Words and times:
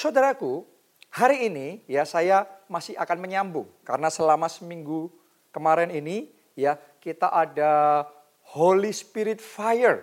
Saudaraku, 0.00 0.64
hari 1.12 1.52
ini 1.52 1.84
ya 1.84 2.08
saya 2.08 2.48
masih 2.72 2.96
akan 2.96 3.20
menyambung 3.20 3.68
karena 3.84 4.08
selama 4.08 4.48
seminggu 4.48 5.12
kemarin 5.52 5.92
ini 5.92 6.32
ya 6.56 6.80
kita 7.04 7.28
ada 7.28 8.08
Holy 8.56 8.96
Spirit 8.96 9.44
Fire, 9.44 10.00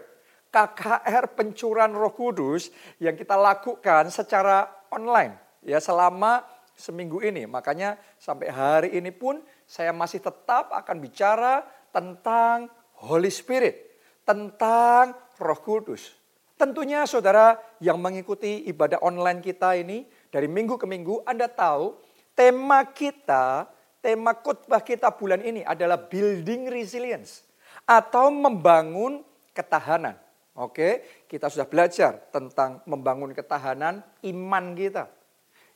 KKR 0.53 1.33
pencurahan 1.33 1.89
Roh 1.97 2.13
Kudus 2.13 2.69
yang 3.01 3.17
kita 3.17 3.33
lakukan 3.33 4.13
secara 4.13 4.69
online 4.93 5.33
ya 5.65 5.81
selama 5.81 6.45
seminggu 6.77 7.17
ini. 7.25 7.49
Makanya 7.49 7.97
sampai 8.21 8.53
hari 8.53 8.89
ini 9.01 9.09
pun 9.09 9.41
saya 9.65 9.89
masih 9.97 10.21
tetap 10.21 10.77
akan 10.77 11.01
bicara 11.01 11.65
tentang 11.89 12.69
Holy 13.01 13.33
Spirit, 13.33 13.97
tentang 14.21 15.17
Roh 15.41 15.57
Kudus. 15.57 16.26
Tentunya 16.57 17.05
saudara 17.05 17.61
yang 17.77 18.01
mengikuti 18.01 18.65
ibadah 18.65 18.97
online 19.05 19.45
kita 19.45 19.77
ini 19.77 20.09
dari 20.33 20.49
minggu 20.49 20.73
ke 20.81 20.89
minggu 20.89 21.21
Anda 21.21 21.45
tahu 21.45 21.93
tema 22.33 22.81
kita, 22.81 23.69
tema 24.01 24.33
khotbah 24.33 24.81
kita 24.81 25.13
bulan 25.13 25.45
ini 25.45 25.61
adalah 25.61 26.01
building 26.01 26.65
resilience 26.73 27.45
atau 27.85 28.33
membangun 28.33 29.21
ketahanan. 29.53 30.17
Oke, 30.57 31.05
kita 31.29 31.53
sudah 31.53 31.69
belajar 31.69 32.17
tentang 32.33 32.81
membangun 32.89 33.37
ketahanan 33.37 34.01
iman 34.25 34.65
kita. 34.73 35.05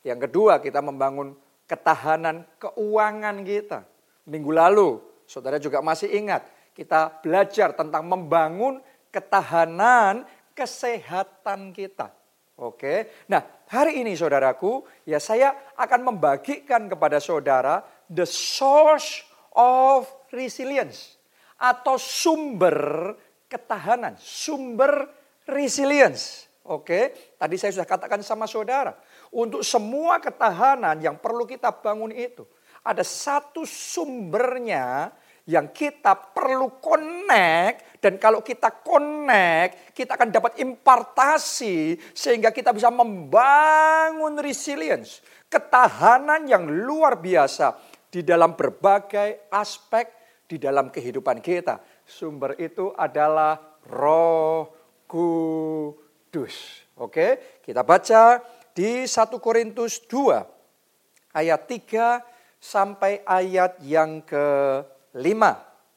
Yang 0.02 0.26
kedua, 0.26 0.58
kita 0.58 0.82
membangun 0.82 1.38
ketahanan 1.70 2.42
keuangan 2.58 3.46
kita. 3.46 3.86
Minggu 4.26 4.50
lalu, 4.50 4.98
saudara 5.30 5.62
juga 5.62 5.78
masih 5.78 6.10
ingat, 6.10 6.42
kita 6.74 7.22
belajar 7.22 7.70
tentang 7.78 8.02
membangun 8.10 8.82
ketahanan 9.14 10.26
kesehatan 10.54 11.72
kita. 11.74 12.12
Oke. 12.60 13.24
Nah, 13.26 13.42
hari 13.66 14.04
ini 14.04 14.12
saudaraku, 14.14 14.84
ya 15.08 15.18
saya 15.18 15.72
akan 15.74 16.14
membagikan 16.14 16.86
kepada 16.86 17.18
saudara 17.18 17.82
the 18.06 18.28
source 18.28 19.24
of 19.56 20.06
resilience 20.30 21.16
atau 21.56 21.96
sumber 21.96 23.12
ketahanan, 23.48 24.14
sumber 24.20 25.08
resilience. 25.48 26.46
Oke, 26.62 27.34
tadi 27.34 27.58
saya 27.58 27.74
sudah 27.74 27.88
katakan 27.88 28.22
sama 28.22 28.46
saudara, 28.46 28.94
untuk 29.34 29.66
semua 29.66 30.22
ketahanan 30.22 30.94
yang 31.02 31.18
perlu 31.18 31.42
kita 31.42 31.74
bangun 31.74 32.14
itu, 32.14 32.46
ada 32.86 33.02
satu 33.02 33.66
sumbernya 33.66 35.10
yang 35.46 35.74
kita 35.74 36.14
perlu 36.14 36.78
connect 36.78 37.98
dan 37.98 38.18
kalau 38.18 38.42
kita 38.42 38.82
connect 38.82 39.94
kita 39.94 40.14
akan 40.14 40.30
dapat 40.30 40.58
impartasi 40.62 41.98
sehingga 42.14 42.54
kita 42.54 42.70
bisa 42.74 42.90
membangun 42.90 44.38
resilience, 44.38 45.22
ketahanan 45.50 46.46
yang 46.46 46.66
luar 46.66 47.18
biasa 47.18 47.78
di 48.12 48.20
dalam 48.20 48.54
berbagai 48.58 49.48
aspek 49.50 50.10
di 50.46 50.60
dalam 50.60 50.92
kehidupan 50.92 51.40
kita. 51.40 51.80
Sumber 52.04 52.60
itu 52.60 52.92
adalah 52.92 53.56
Roh 53.88 54.68
Kudus. 55.08 56.84
Oke, 57.00 57.60
kita 57.64 57.80
baca 57.80 58.44
di 58.76 59.08
1 59.08 59.32
Korintus 59.40 60.04
2 60.04 61.32
ayat 61.32 61.60
3 61.64 62.20
sampai 62.60 63.24
ayat 63.24 63.80
yang 63.80 64.20
ke-5 64.22 64.91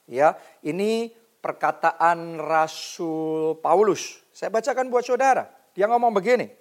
ya. 0.07 0.35
Ini 0.61 1.11
perkataan 1.39 2.39
Rasul 2.41 3.57
Paulus. 3.61 4.21
Saya 4.35 4.51
bacakan 4.51 4.91
buat 4.91 5.05
saudara. 5.05 5.47
Dia 5.75 5.87
ngomong 5.87 6.11
begini. 6.15 6.51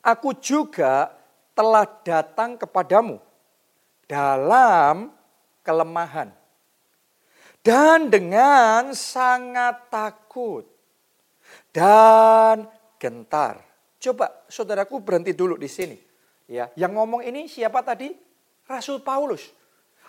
Aku 0.00 0.32
juga 0.40 1.12
telah 1.52 1.84
datang 2.00 2.56
kepadamu 2.56 3.20
dalam 4.08 5.12
kelemahan 5.60 6.32
dan 7.60 8.08
dengan 8.08 8.96
sangat 8.96 9.92
takut 9.92 10.64
dan 11.68 12.64
gentar. 12.96 13.60
Coba 14.00 14.32
saudaraku 14.48 15.04
berhenti 15.04 15.36
dulu 15.36 15.60
di 15.60 15.68
sini. 15.68 15.96
Ya, 16.50 16.72
yang 16.74 16.96
ngomong 16.96 17.22
ini 17.22 17.46
siapa 17.46 17.84
tadi? 17.84 18.10
Rasul 18.64 19.04
Paulus. 19.04 19.52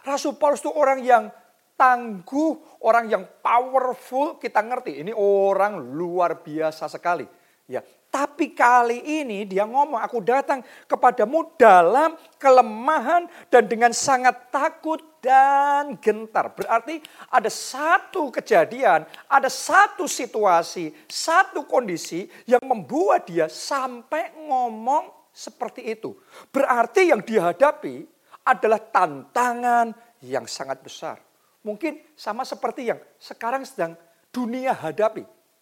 Rasul 0.02 0.38
Paulus 0.38 0.62
itu 0.62 0.72
orang 0.74 1.00
yang 1.02 1.30
tangguh, 1.78 2.82
orang 2.86 3.10
yang 3.10 3.24
powerful, 3.42 4.38
kita 4.38 4.62
ngerti. 4.62 5.02
Ini 5.02 5.14
orang 5.18 5.82
luar 5.98 6.46
biasa 6.46 6.86
sekali. 6.86 7.26
Ya, 7.66 7.82
tapi 8.12 8.52
kali 8.52 9.24
ini 9.24 9.48
dia 9.48 9.64
ngomong, 9.64 9.96
aku 9.96 10.20
datang 10.20 10.60
kepadamu 10.84 11.56
dalam 11.56 12.20
kelemahan 12.36 13.32
dan 13.48 13.64
dengan 13.66 13.96
sangat 13.96 14.52
takut 14.52 15.00
dan 15.24 15.96
gentar. 16.04 16.52
Berarti 16.52 17.00
ada 17.32 17.48
satu 17.48 18.28
kejadian, 18.28 19.08
ada 19.32 19.48
satu 19.48 20.12
situasi, 20.12 20.92
satu 21.08 21.64
kondisi 21.64 22.28
yang 22.44 22.62
membuat 22.68 23.32
dia 23.32 23.48
sampai 23.48 24.36
ngomong 24.44 25.32
seperti 25.32 25.96
itu. 25.96 26.12
Berarti 26.52 27.16
yang 27.16 27.24
dihadapi 27.24 28.04
adalah 28.46 28.82
tantangan 28.82 29.94
yang 30.26 30.46
sangat 30.50 30.82
besar. 30.82 31.18
Mungkin 31.62 32.18
sama 32.18 32.42
seperti 32.42 32.90
yang 32.90 32.98
sekarang 33.22 33.62
sedang 33.66 33.94
dunia 34.34 34.74
hadapi 34.74 35.22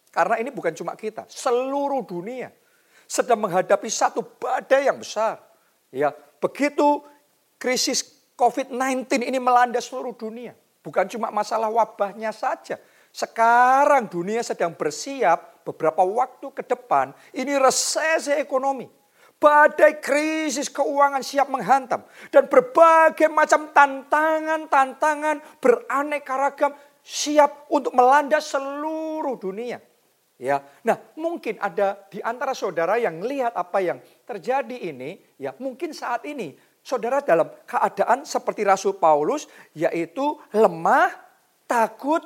karena 0.09 0.35
ini 0.41 0.49
bukan 0.49 0.73
cuma 0.73 0.97
kita, 0.97 1.27
seluruh 1.29 2.01
dunia 2.07 2.49
sedang 3.09 3.41
menghadapi 3.41 3.89
satu 3.89 4.21
badai 4.21 4.85
yang 4.85 5.01
besar. 5.01 5.41
Ya, 5.89 6.13
begitu 6.37 7.01
krisis 7.57 8.05
COVID-19 8.37 9.25
ini 9.25 9.41
melanda 9.41 9.81
seluruh 9.81 10.13
dunia, 10.13 10.53
bukan 10.85 11.09
cuma 11.09 11.33
masalah 11.33 11.73
wabahnya 11.73 12.29
saja. 12.29 12.77
Sekarang 13.09 14.05
dunia 14.05 14.45
sedang 14.45 14.77
bersiap 14.77 15.65
beberapa 15.65 16.05
waktu 16.05 16.53
ke 16.53 16.61
depan, 16.61 17.09
ini 17.33 17.57
resesi 17.57 18.29
ekonomi. 18.37 18.85
Badai 19.39 20.03
krisis 20.03 20.67
keuangan 20.67 21.23
siap 21.23 21.47
menghantam. 21.47 22.03
Dan 22.27 22.51
berbagai 22.51 23.31
macam 23.31 23.71
tantangan-tantangan 23.71 25.63
beraneka 25.63 26.35
ragam 26.35 26.75
siap 26.99 27.71
untuk 27.71 27.95
melanda 27.95 28.43
seluruh 28.43 29.39
dunia. 29.39 29.79
Ya, 30.39 30.63
nah 30.87 30.95
mungkin 31.19 31.59
ada 31.59 31.99
di 32.07 32.23
antara 32.23 32.55
saudara 32.55 32.95
yang 32.95 33.19
melihat 33.19 33.51
apa 33.59 33.83
yang 33.83 33.99
terjadi 34.23 34.87
ini, 34.87 35.19
ya 35.35 35.51
mungkin 35.59 35.91
saat 35.91 36.23
ini 36.23 36.55
saudara 36.79 37.19
dalam 37.19 37.51
keadaan 37.67 38.23
seperti 38.23 38.63
Rasul 38.63 38.95
Paulus, 38.95 39.51
yaitu 39.75 40.39
lemah, 40.55 41.11
takut, 41.67 42.23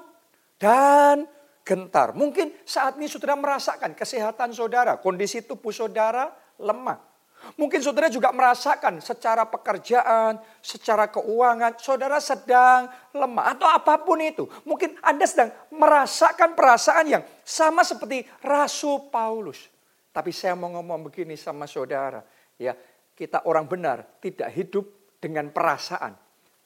dan 0.62 1.26
gentar. 1.66 2.14
Mungkin 2.14 2.54
saat 2.62 3.02
ini 3.02 3.10
saudara 3.10 3.34
merasakan 3.34 3.98
kesehatan 3.98 4.54
saudara, 4.54 5.02
kondisi 5.02 5.42
tubuh 5.42 5.74
saudara 5.74 6.30
lemah. 6.60 7.14
Mungkin 7.60 7.84
saudara 7.84 8.08
juga 8.08 8.32
merasakan 8.32 9.04
secara 9.04 9.44
pekerjaan, 9.44 10.40
secara 10.64 11.12
keuangan, 11.12 11.76
saudara 11.76 12.16
sedang 12.24 12.88
lemah 13.12 13.52
atau 13.52 13.68
apa 13.68 14.00
pun 14.00 14.16
itu. 14.24 14.48
Mungkin 14.64 14.96
Anda 15.04 15.28
sedang 15.28 15.52
merasakan 15.68 16.56
perasaan 16.56 17.06
yang 17.12 17.24
sama 17.44 17.84
seperti 17.84 18.24
Rasul 18.40 19.12
Paulus. 19.12 19.68
Tapi 20.16 20.32
saya 20.32 20.56
mau 20.56 20.72
ngomong 20.72 21.12
begini 21.12 21.36
sama 21.36 21.68
saudara, 21.68 22.24
ya, 22.56 22.72
kita 23.12 23.44
orang 23.44 23.68
benar 23.68 24.08
tidak 24.24 24.48
hidup 24.56 24.86
dengan 25.20 25.52
perasaan, 25.52 26.16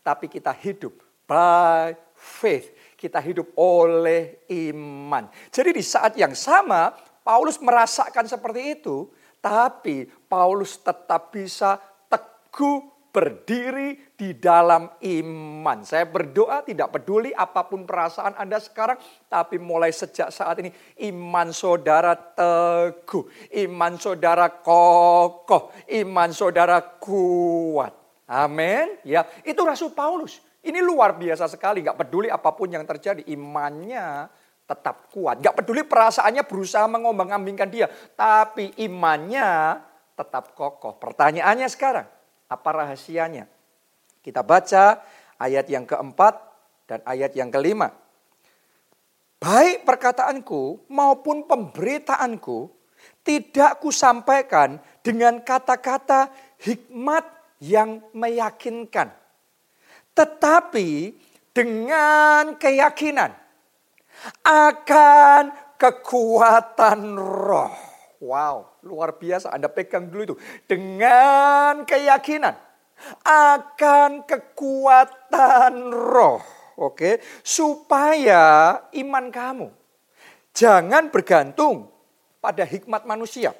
tapi 0.06 0.30
kita 0.30 0.54
hidup 0.54 0.94
by 1.26 1.96
faith. 2.14 2.94
Kita 2.98 3.22
hidup 3.22 3.54
oleh 3.62 4.42
iman. 4.50 5.30
Jadi 5.54 5.70
di 5.70 5.86
saat 5.86 6.18
yang 6.18 6.34
sama 6.34 6.90
Paulus 7.22 7.62
merasakan 7.62 8.26
seperti 8.26 8.82
itu, 8.82 9.06
tapi 9.48 10.04
Paulus 10.28 10.76
tetap 10.84 11.32
bisa 11.32 11.80
teguh 12.12 12.84
berdiri 13.16 14.12
di 14.12 14.36
dalam 14.36 14.92
iman. 15.00 15.88
Saya 15.88 16.04
berdoa 16.04 16.68
tidak 16.68 17.00
peduli 17.00 17.32
apa 17.32 17.64
pun 17.64 17.88
perasaan 17.88 18.36
Anda 18.36 18.60
sekarang, 18.60 19.00
tapi 19.32 19.56
mulai 19.56 19.96
sejak 19.96 20.36
saat 20.36 20.60
ini 20.60 20.70
iman 21.08 21.56
saudara 21.56 22.12
teguh, 22.12 23.56
iman 23.64 23.96
saudara 23.96 24.52
kokoh, 24.52 25.72
iman 25.88 26.30
saudara 26.36 26.84
kuat. 27.00 27.96
Amin. 28.28 29.00
Ya, 29.08 29.24
itu 29.48 29.64
Rasul 29.64 29.96
Paulus. 29.96 30.44
Ini 30.60 30.84
luar 30.84 31.16
biasa 31.16 31.48
sekali, 31.48 31.80
nggak 31.80 32.04
peduli 32.04 32.28
apa 32.28 32.52
pun 32.52 32.68
yang 32.68 32.84
terjadi, 32.84 33.24
imannya 33.32 34.28
tetap 34.68 35.08
kuat. 35.16 35.40
Gak 35.40 35.64
peduli 35.64 35.88
perasaannya 35.88 36.44
berusaha 36.44 36.86
mengombang-ambingkan 36.92 37.72
dia. 37.72 37.88
Tapi 38.14 38.76
imannya 38.84 39.80
tetap 40.14 40.52
kokoh. 40.54 41.00
Pertanyaannya 41.00 41.68
sekarang, 41.72 42.08
apa 42.52 42.70
rahasianya? 42.76 43.48
Kita 44.20 44.44
baca 44.44 45.00
ayat 45.40 45.72
yang 45.72 45.88
keempat 45.88 46.36
dan 46.84 47.00
ayat 47.08 47.32
yang 47.32 47.48
kelima. 47.48 47.96
Baik 49.40 49.88
perkataanku 49.88 50.92
maupun 50.92 51.48
pemberitaanku 51.48 52.68
tidak 53.24 53.80
kusampaikan 53.80 54.82
dengan 55.00 55.40
kata-kata 55.40 56.28
hikmat 56.60 57.24
yang 57.64 58.04
meyakinkan. 58.12 59.14
Tetapi 60.18 61.14
dengan 61.54 62.58
keyakinan 62.58 63.47
akan 64.44 65.52
kekuatan 65.78 67.00
roh. 67.18 67.74
Wow, 68.18 68.82
luar 68.82 69.16
biasa. 69.22 69.54
Anda 69.54 69.70
pegang 69.70 70.10
dulu 70.10 70.34
itu. 70.34 70.36
Dengan 70.66 71.86
keyakinan 71.86 72.56
akan 73.24 74.26
kekuatan 74.26 75.74
roh. 75.94 76.42
Oke, 76.78 77.18
supaya 77.42 78.78
iman 78.94 79.34
kamu 79.34 79.68
jangan 80.58 81.14
bergantung 81.14 81.90
pada 82.42 82.66
hikmat 82.66 83.06
manusia, 83.06 83.54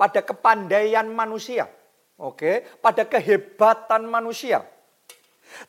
pada 0.00 0.24
kepandaian 0.24 1.04
manusia, 1.08 1.68
oke, 2.16 2.80
pada 2.80 3.04
kehebatan 3.04 4.08
manusia. 4.08 4.64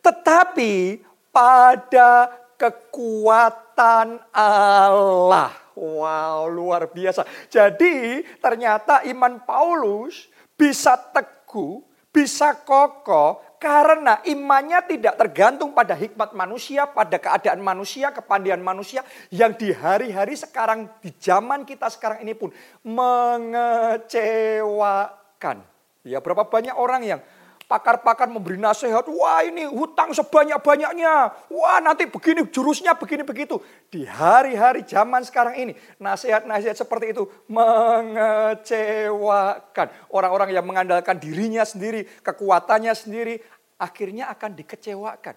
Tetapi 0.03 1.03
pada 1.31 2.31
kekuatan 2.57 4.17
Allah. 4.33 5.53
Wow, 5.77 6.49
luar 6.49 6.89
biasa. 6.89 7.21
Jadi 7.53 8.25
ternyata 8.41 9.05
iman 9.05 9.37
Paulus 9.45 10.25
bisa 10.57 10.97
teguh, 10.97 11.85
bisa 12.09 12.57
kokoh 12.65 13.37
karena 13.61 14.25
imannya 14.25 14.81
tidak 14.89 15.21
tergantung 15.21 15.69
pada 15.73 15.93
hikmat 15.93 16.33
manusia, 16.33 16.87
pada 16.89 17.21
keadaan 17.21 17.61
manusia, 17.61 18.09
kepandian 18.09 18.57
manusia 18.61 19.05
yang 19.29 19.53
di 19.53 19.69
hari-hari 19.69 20.33
sekarang, 20.33 20.89
di 20.97 21.13
zaman 21.17 21.65
kita 21.65 21.89
sekarang 21.93 22.21
ini 22.25 22.33
pun 22.33 22.49
mengecewakan. 22.81 25.61
Ya, 26.01 26.17
berapa 26.23 26.47
banyak 26.49 26.73
orang 26.73 27.03
yang 27.05 27.21
pakar-pakar 27.67 28.31
memberi 28.31 28.55
nasihat, 28.55 29.03
wah 29.11 29.43
ini 29.43 29.67
hutang 29.67 30.15
sebanyak-banyaknya, 30.15 31.35
wah 31.51 31.83
nanti 31.83 32.07
begini 32.07 32.47
jurusnya 32.47 32.95
begini 32.95 33.27
begitu. 33.27 33.59
Di 33.91 34.07
hari-hari 34.07 34.87
zaman 34.87 35.27
sekarang 35.27 35.59
ini, 35.59 35.75
nasihat-nasihat 35.99 36.79
seperti 36.79 37.11
itu 37.11 37.27
mengecewakan. 37.51 39.91
Orang-orang 40.15 40.55
yang 40.55 40.63
mengandalkan 40.63 41.19
dirinya 41.19 41.67
sendiri, 41.67 42.07
kekuatannya 42.23 42.95
sendiri, 42.95 43.35
akhirnya 43.75 44.31
akan 44.31 44.55
dikecewakan. 44.55 45.35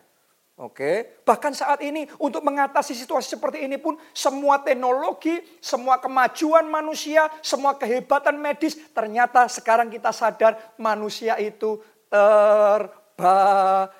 Oke, 0.60 1.24
bahkan 1.24 1.56
saat 1.56 1.80
ini 1.80 2.04
untuk 2.20 2.44
mengatasi 2.44 2.92
situasi 2.92 3.32
seperti 3.32 3.64
ini 3.64 3.80
pun 3.80 3.96
semua 4.12 4.60
teknologi, 4.60 5.40
semua 5.56 5.96
kemajuan 5.96 6.68
manusia, 6.68 7.32
semua 7.40 7.80
kehebatan 7.80 8.36
medis 8.36 8.76
ternyata 8.92 9.48
sekarang 9.48 9.88
kita 9.88 10.12
sadar 10.12 10.60
manusia 10.76 11.40
itu 11.40 11.80
terbatas. 12.10 13.90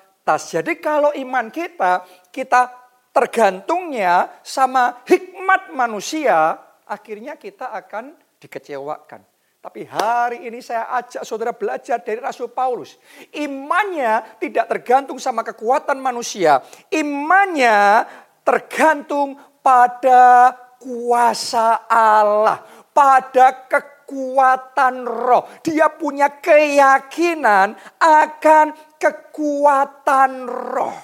Jadi 0.51 0.77
kalau 0.83 1.15
iman 1.15 1.47
kita, 1.47 2.03
kita 2.29 2.67
tergantungnya 3.15 4.29
sama 4.43 5.01
hikmat 5.07 5.71
manusia, 5.71 6.59
akhirnya 6.85 7.39
kita 7.39 7.71
akan 7.71 8.13
dikecewakan. 8.37 9.23
Tapi 9.61 9.85
hari 9.85 10.49
ini 10.49 10.57
saya 10.57 10.89
ajak 10.97 11.21
saudara 11.21 11.53
belajar 11.53 12.01
dari 12.01 12.17
Rasul 12.17 12.49
Paulus. 12.49 12.97
Imannya 13.29 14.41
tidak 14.41 14.65
tergantung 14.65 15.21
sama 15.21 15.45
kekuatan 15.45 16.01
manusia. 16.01 16.65
Imannya 16.89 18.09
tergantung 18.41 19.37
pada 19.61 20.57
kuasa 20.81 21.85
Allah. 21.85 22.65
Pada 22.89 23.69
kekuatan 23.69 23.90
kekuatan 24.11 25.07
roh. 25.07 25.47
Dia 25.63 25.87
punya 25.87 26.27
keyakinan 26.43 27.79
akan 27.95 28.67
kekuatan 28.99 30.31
roh. 30.51 30.99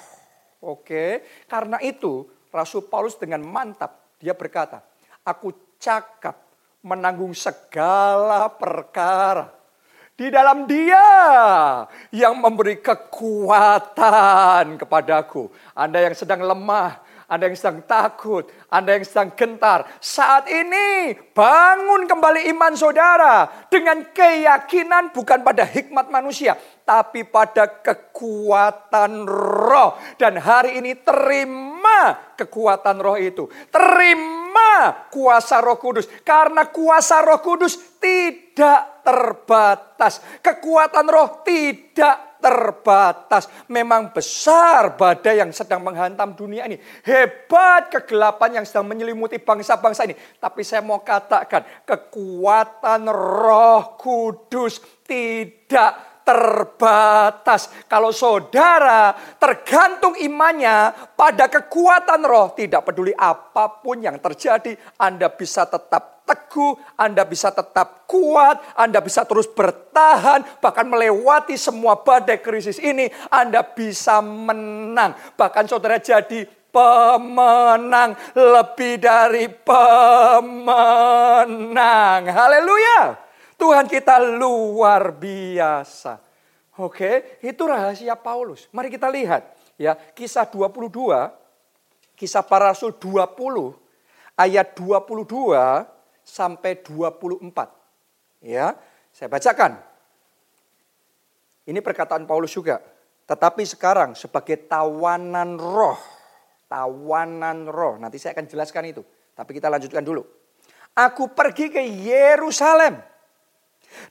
Oke, 0.60 1.24
karena 1.48 1.80
itu 1.80 2.28
Rasul 2.52 2.84
Paulus 2.84 3.16
dengan 3.16 3.40
mantap 3.48 4.20
dia 4.20 4.36
berkata, 4.36 4.84
"Aku 5.24 5.56
cakap 5.80 6.36
menanggung 6.84 7.32
segala 7.32 8.52
perkara 8.52 9.56
di 10.18 10.28
dalam 10.28 10.66
Dia 10.66 11.08
yang 12.10 12.42
memberi 12.42 12.82
kekuatan 12.82 14.76
kepadaku. 14.76 15.48
Anda 15.78 16.10
yang 16.10 16.18
sedang 16.18 16.42
lemah, 16.42 17.07
ada 17.28 17.44
yang 17.44 17.56
sedang 17.60 17.84
takut, 17.84 18.48
ada 18.72 18.96
yang 18.96 19.04
sedang 19.04 19.36
gentar. 19.36 19.84
Saat 20.00 20.48
ini 20.48 21.12
bangun 21.36 22.08
kembali 22.08 22.48
iman 22.56 22.72
saudara 22.72 23.68
dengan 23.68 24.00
keyakinan 24.16 25.12
bukan 25.12 25.44
pada 25.44 25.68
hikmat 25.68 26.08
manusia, 26.08 26.56
tapi 26.88 27.28
pada 27.28 27.84
kekuatan 27.84 29.28
roh. 29.28 30.00
Dan 30.16 30.40
hari 30.40 30.80
ini 30.80 30.96
terima 31.04 32.32
kekuatan 32.32 32.96
roh 32.96 33.20
itu. 33.20 33.44
Terima 33.68 35.12
kuasa 35.12 35.60
roh 35.60 35.76
kudus. 35.76 36.08
Karena 36.24 36.64
kuasa 36.72 37.20
roh 37.20 37.44
kudus 37.44 38.00
tidak 38.00 39.04
terbatas. 39.04 40.24
Kekuatan 40.40 41.04
roh 41.12 41.44
tidak 41.44 42.27
terbatas. 42.40 43.46
Memang 43.68 44.10
besar 44.10 44.96
badai 44.96 45.44
yang 45.44 45.52
sedang 45.52 45.84
menghantam 45.84 46.32
dunia 46.32 46.64
ini. 46.64 46.80
Hebat 47.04 47.92
kegelapan 47.92 48.62
yang 48.62 48.64
sedang 48.64 48.88
menyelimuti 48.88 49.36
bangsa-bangsa 49.36 50.08
ini. 50.08 50.16
Tapi 50.40 50.64
saya 50.64 50.80
mau 50.80 51.04
katakan, 51.04 51.84
kekuatan 51.84 53.10
roh 53.12 54.00
kudus 54.00 54.80
tidak 55.04 56.07
terbatas. 56.28 57.72
Kalau 57.88 58.12
saudara 58.12 59.16
tergantung 59.40 60.12
imannya 60.20 60.92
pada 61.16 61.48
kekuatan 61.48 62.20
roh, 62.28 62.52
tidak 62.52 62.84
peduli 62.84 63.16
apa 63.16 63.80
pun 63.80 64.04
yang 64.04 64.20
terjadi, 64.20 64.76
Anda 65.00 65.32
bisa 65.32 65.64
tetap 65.64 66.28
teguh, 66.28 66.76
Anda 67.00 67.24
bisa 67.24 67.48
tetap 67.48 68.04
kuat, 68.04 68.60
Anda 68.76 69.00
bisa 69.00 69.24
terus 69.24 69.48
bertahan, 69.48 70.60
bahkan 70.60 70.84
melewati 70.84 71.56
semua 71.56 71.96
badai 71.96 72.44
krisis 72.44 72.76
ini, 72.76 73.08
Anda 73.32 73.64
bisa 73.64 74.20
menang. 74.20 75.16
Bahkan 75.40 75.64
saudara 75.64 75.96
jadi 75.96 76.44
pemenang, 76.68 78.12
lebih 78.36 79.00
dari 79.00 79.48
pemenang. 79.48 80.68
Haleluya. 82.28 83.27
Tuhan 83.58 83.90
kita 83.90 84.22
luar 84.38 85.10
biasa. 85.18 86.22
Oke, 86.78 87.42
itu 87.42 87.66
rahasia 87.66 88.14
Paulus. 88.14 88.70
Mari 88.70 88.86
kita 88.86 89.10
lihat 89.10 89.50
ya, 89.74 89.98
kisah 90.14 90.46
22, 90.46 90.94
kisah 92.14 92.46
para 92.46 92.70
rasul 92.70 92.94
20 92.94 93.74
ayat 94.38 94.78
22 94.78 95.58
sampai 96.22 96.78
24. 96.78 98.46
Ya, 98.46 98.78
saya 99.10 99.26
bacakan. 99.26 99.82
Ini 101.66 101.82
perkataan 101.82 102.30
Paulus 102.30 102.54
juga. 102.54 102.78
Tetapi 103.26 103.66
sekarang 103.66 104.14
sebagai 104.14 104.70
tawanan 104.70 105.58
roh, 105.58 105.98
tawanan 106.70 107.66
roh. 107.66 107.98
Nanti 107.98 108.22
saya 108.22 108.38
akan 108.38 108.46
jelaskan 108.46 108.94
itu. 108.94 109.02
Tapi 109.34 109.50
kita 109.50 109.66
lanjutkan 109.66 110.06
dulu. 110.06 110.22
Aku 110.94 111.34
pergi 111.34 111.74
ke 111.74 111.82
Yerusalem 111.82 113.07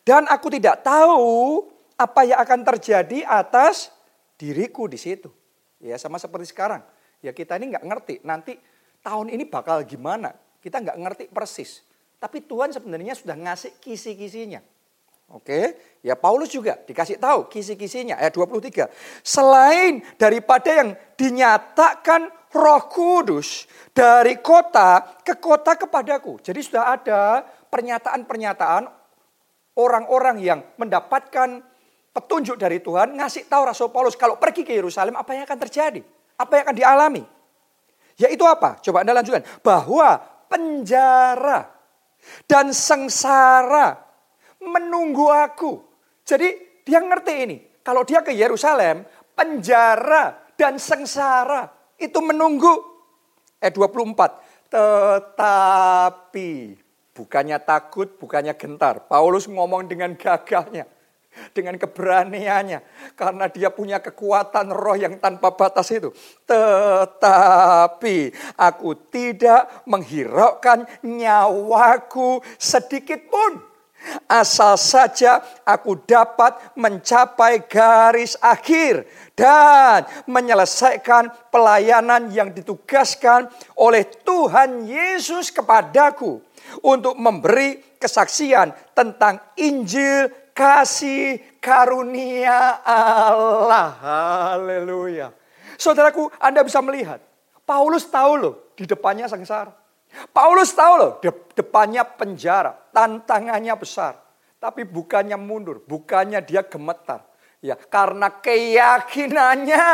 dan 0.03 0.25
aku 0.27 0.53
tidak 0.53 0.83
tahu 0.83 1.65
apa 1.97 2.21
yang 2.25 2.39
akan 2.41 2.61
terjadi 2.61 3.25
atas 3.25 3.89
diriku 4.37 4.85
di 4.85 5.01
situ. 5.01 5.33
Ya 5.81 5.97
sama 5.97 6.21
seperti 6.21 6.53
sekarang. 6.53 6.85
Ya 7.21 7.33
kita 7.33 7.57
ini 7.57 7.73
nggak 7.73 7.85
ngerti 7.85 8.15
nanti 8.21 8.57
tahun 9.01 9.33
ini 9.33 9.49
bakal 9.49 9.81
gimana. 9.85 10.33
Kita 10.61 10.81
nggak 10.81 10.97
ngerti 10.97 11.23
persis. 11.29 11.81
Tapi 12.17 12.45
Tuhan 12.45 12.73
sebenarnya 12.73 13.13
sudah 13.13 13.37
ngasih 13.37 13.77
kisi-kisinya. 13.77 14.61
Oke, 15.27 15.75
ya 15.99 16.15
Paulus 16.15 16.47
juga 16.47 16.79
dikasih 16.79 17.19
tahu 17.19 17.51
kisi-kisinya 17.51 18.15
ayat 18.15 18.31
23. 18.31 18.87
Selain 19.19 19.99
daripada 20.15 20.71
yang 20.71 20.95
dinyatakan 21.19 22.31
Roh 22.55 22.87
Kudus 22.87 23.67
dari 23.91 24.39
kota 24.39 25.19
ke 25.27 25.35
kota 25.35 25.75
kepadaku. 25.75 26.39
Jadi 26.39 26.63
sudah 26.63 26.95
ada 26.95 27.43
pernyataan-pernyataan 27.43 28.87
orang-orang 29.77 30.41
yang 30.41 30.59
mendapatkan 30.75 31.61
petunjuk 32.11 32.57
dari 32.57 32.81
Tuhan 32.81 33.13
ngasih 33.13 33.45
tahu 33.45 33.61
Rasul 33.69 33.93
Paulus 33.93 34.17
kalau 34.17 34.41
pergi 34.41 34.65
ke 34.65 34.73
Yerusalem 34.73 35.13
apa 35.13 35.37
yang 35.37 35.45
akan 35.45 35.59
terjadi? 35.69 36.01
Apa 36.37 36.51
yang 36.57 36.63
akan 36.69 36.77
dialami? 36.77 37.23
Yaitu 38.17 38.41
apa? 38.49 38.81
Coba 38.81 39.05
Anda 39.05 39.13
lanjutkan. 39.13 39.45
Bahwa 39.61 40.17
penjara 40.49 41.69
dan 42.49 42.73
sengsara 42.73 44.01
menunggu 44.61 45.29
aku. 45.29 45.85
Jadi 46.25 46.81
dia 46.81 46.97
ngerti 46.99 47.33
ini. 47.45 47.57
Kalau 47.85 48.03
dia 48.03 48.25
ke 48.25 48.33
Yerusalem, 48.33 49.05
penjara 49.37 50.53
dan 50.57 50.81
sengsara 50.81 51.69
itu 52.01 52.17
menunggu. 52.19 52.73
Eh 53.61 53.69
24. 53.71 54.67
Tetapi, 54.67 56.51
Bukannya 57.17 57.57
takut, 57.65 58.13
bukannya 58.21 58.53
gentar. 58.53 59.09
Paulus 59.09 59.49
ngomong 59.49 59.89
dengan 59.89 60.13
gagahnya, 60.13 60.85
dengan 61.49 61.81
keberaniannya, 61.81 62.79
karena 63.17 63.49
dia 63.49 63.73
punya 63.73 63.97
kekuatan 63.97 64.69
roh 64.69 64.93
yang 64.93 65.17
tanpa 65.17 65.49
batas 65.57 65.89
itu. 65.89 66.13
Tetapi 66.45 68.17
aku 68.53 69.09
tidak 69.09 69.81
menghiraukan 69.89 70.85
nyawaku 71.01 72.45
sedikit 72.61 73.25
pun. 73.33 73.76
Asal 74.27 74.75
saja 74.75 75.39
aku 75.63 76.03
dapat 76.03 76.75
mencapai 76.75 77.63
garis 77.67 78.35
akhir 78.39 79.07
dan 79.35 80.03
menyelesaikan 80.27 81.51
pelayanan 81.51 82.31
yang 82.31 82.51
ditugaskan 82.51 83.47
oleh 83.79 84.03
Tuhan 84.23 84.87
Yesus 84.87 85.51
kepadaku 85.51 86.43
untuk 86.83 87.15
memberi 87.15 87.99
kesaksian 87.99 88.75
tentang 88.91 89.39
Injil 89.59 90.27
kasih 90.51 91.39
karunia 91.61 92.81
Allah. 92.83 93.87
Haleluya. 94.01 95.29
Saudaraku, 95.77 96.33
Anda 96.41 96.65
bisa 96.65 96.81
melihat. 96.81 97.21
Paulus 97.61 98.09
tahu 98.09 98.33
loh, 98.39 98.55
di 98.73 98.89
depannya 98.89 99.29
sengsara. 99.29 99.86
Paulus 100.33 100.73
tahu 100.73 100.93
loh, 100.97 101.11
depannya 101.53 102.05
penjara, 102.05 102.73
tantangannya 102.93 103.73
besar. 103.77 104.17
Tapi 104.57 104.85
bukannya 104.85 105.37
mundur, 105.37 105.85
bukannya 105.85 106.41
dia 106.41 106.65
gemetar. 106.65 107.21
Ya, 107.61 107.77
karena 107.77 108.29
keyakinannya 108.29 109.89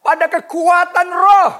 pada 0.00 0.26
kekuatan 0.28 1.08
roh, 1.08 1.52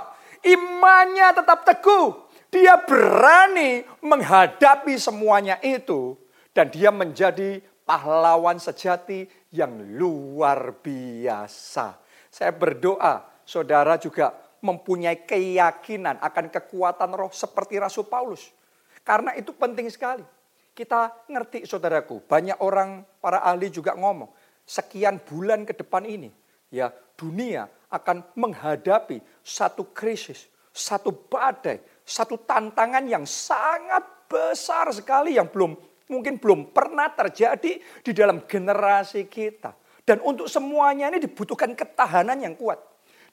imannya 0.44 1.28
tetap 1.36 1.64
teguh. 1.64 2.28
Dia 2.52 2.78
berani 2.80 3.84
menghadapi 4.00 4.96
semuanya 4.96 5.60
itu 5.60 6.16
dan 6.56 6.72
dia 6.72 6.88
menjadi 6.88 7.60
pahlawan 7.84 8.56
sejati 8.56 9.28
yang 9.52 9.76
luar 9.98 10.80
biasa. 10.80 12.00
Saya 12.32 12.52
berdoa 12.54 13.42
saudara 13.44 14.00
juga 14.00 14.45
mempunyai 14.66 15.23
keyakinan 15.23 16.18
akan 16.18 16.50
kekuatan 16.50 17.14
roh 17.14 17.30
seperti 17.30 17.78
Rasul 17.78 18.11
Paulus. 18.11 18.50
Karena 19.06 19.38
itu 19.38 19.54
penting 19.54 19.87
sekali. 19.87 20.26
Kita 20.76 21.25
ngerti 21.30 21.64
saudaraku, 21.64 22.26
banyak 22.26 22.61
orang 22.61 23.06
para 23.23 23.40
ahli 23.40 23.73
juga 23.73 23.96
ngomong, 23.96 24.28
sekian 24.66 25.23
bulan 25.23 25.64
ke 25.64 25.73
depan 25.73 26.04
ini 26.04 26.28
ya 26.68 26.90
dunia 27.16 27.70
akan 27.88 28.35
menghadapi 28.35 29.23
satu 29.40 29.94
krisis, 29.94 30.50
satu 30.75 31.14
badai, 31.14 31.80
satu 32.02 32.42
tantangan 32.44 33.06
yang 33.06 33.25
sangat 33.25 34.04
besar 34.26 34.90
sekali 34.90 35.38
yang 35.38 35.49
belum 35.49 35.73
mungkin 36.11 36.38
belum 36.38 36.75
pernah 36.75 37.11
terjadi 37.14 37.78
di 38.02 38.12
dalam 38.12 38.44
generasi 38.44 39.26
kita. 39.30 39.75
Dan 40.06 40.23
untuk 40.23 40.46
semuanya 40.46 41.11
ini 41.11 41.18
dibutuhkan 41.18 41.75
ketahanan 41.75 42.38
yang 42.38 42.54
kuat. 42.54 42.78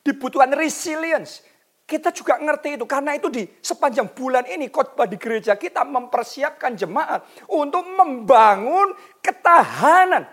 Dibutuhkan 0.04 0.52
resilience. 0.52 1.42
Kita 1.84 2.12
juga 2.16 2.40
ngerti 2.40 2.80
itu 2.80 2.86
karena 2.88 3.16
itu 3.16 3.28
di 3.28 3.44
sepanjang 3.60 4.12
bulan 4.16 4.48
ini 4.48 4.72
khotbah 4.72 5.04
di 5.04 5.20
gereja 5.20 5.60
kita 5.60 5.84
mempersiapkan 5.84 6.80
jemaat 6.80 7.28
untuk 7.52 7.84
membangun 7.84 8.96
ketahanan 9.20 10.24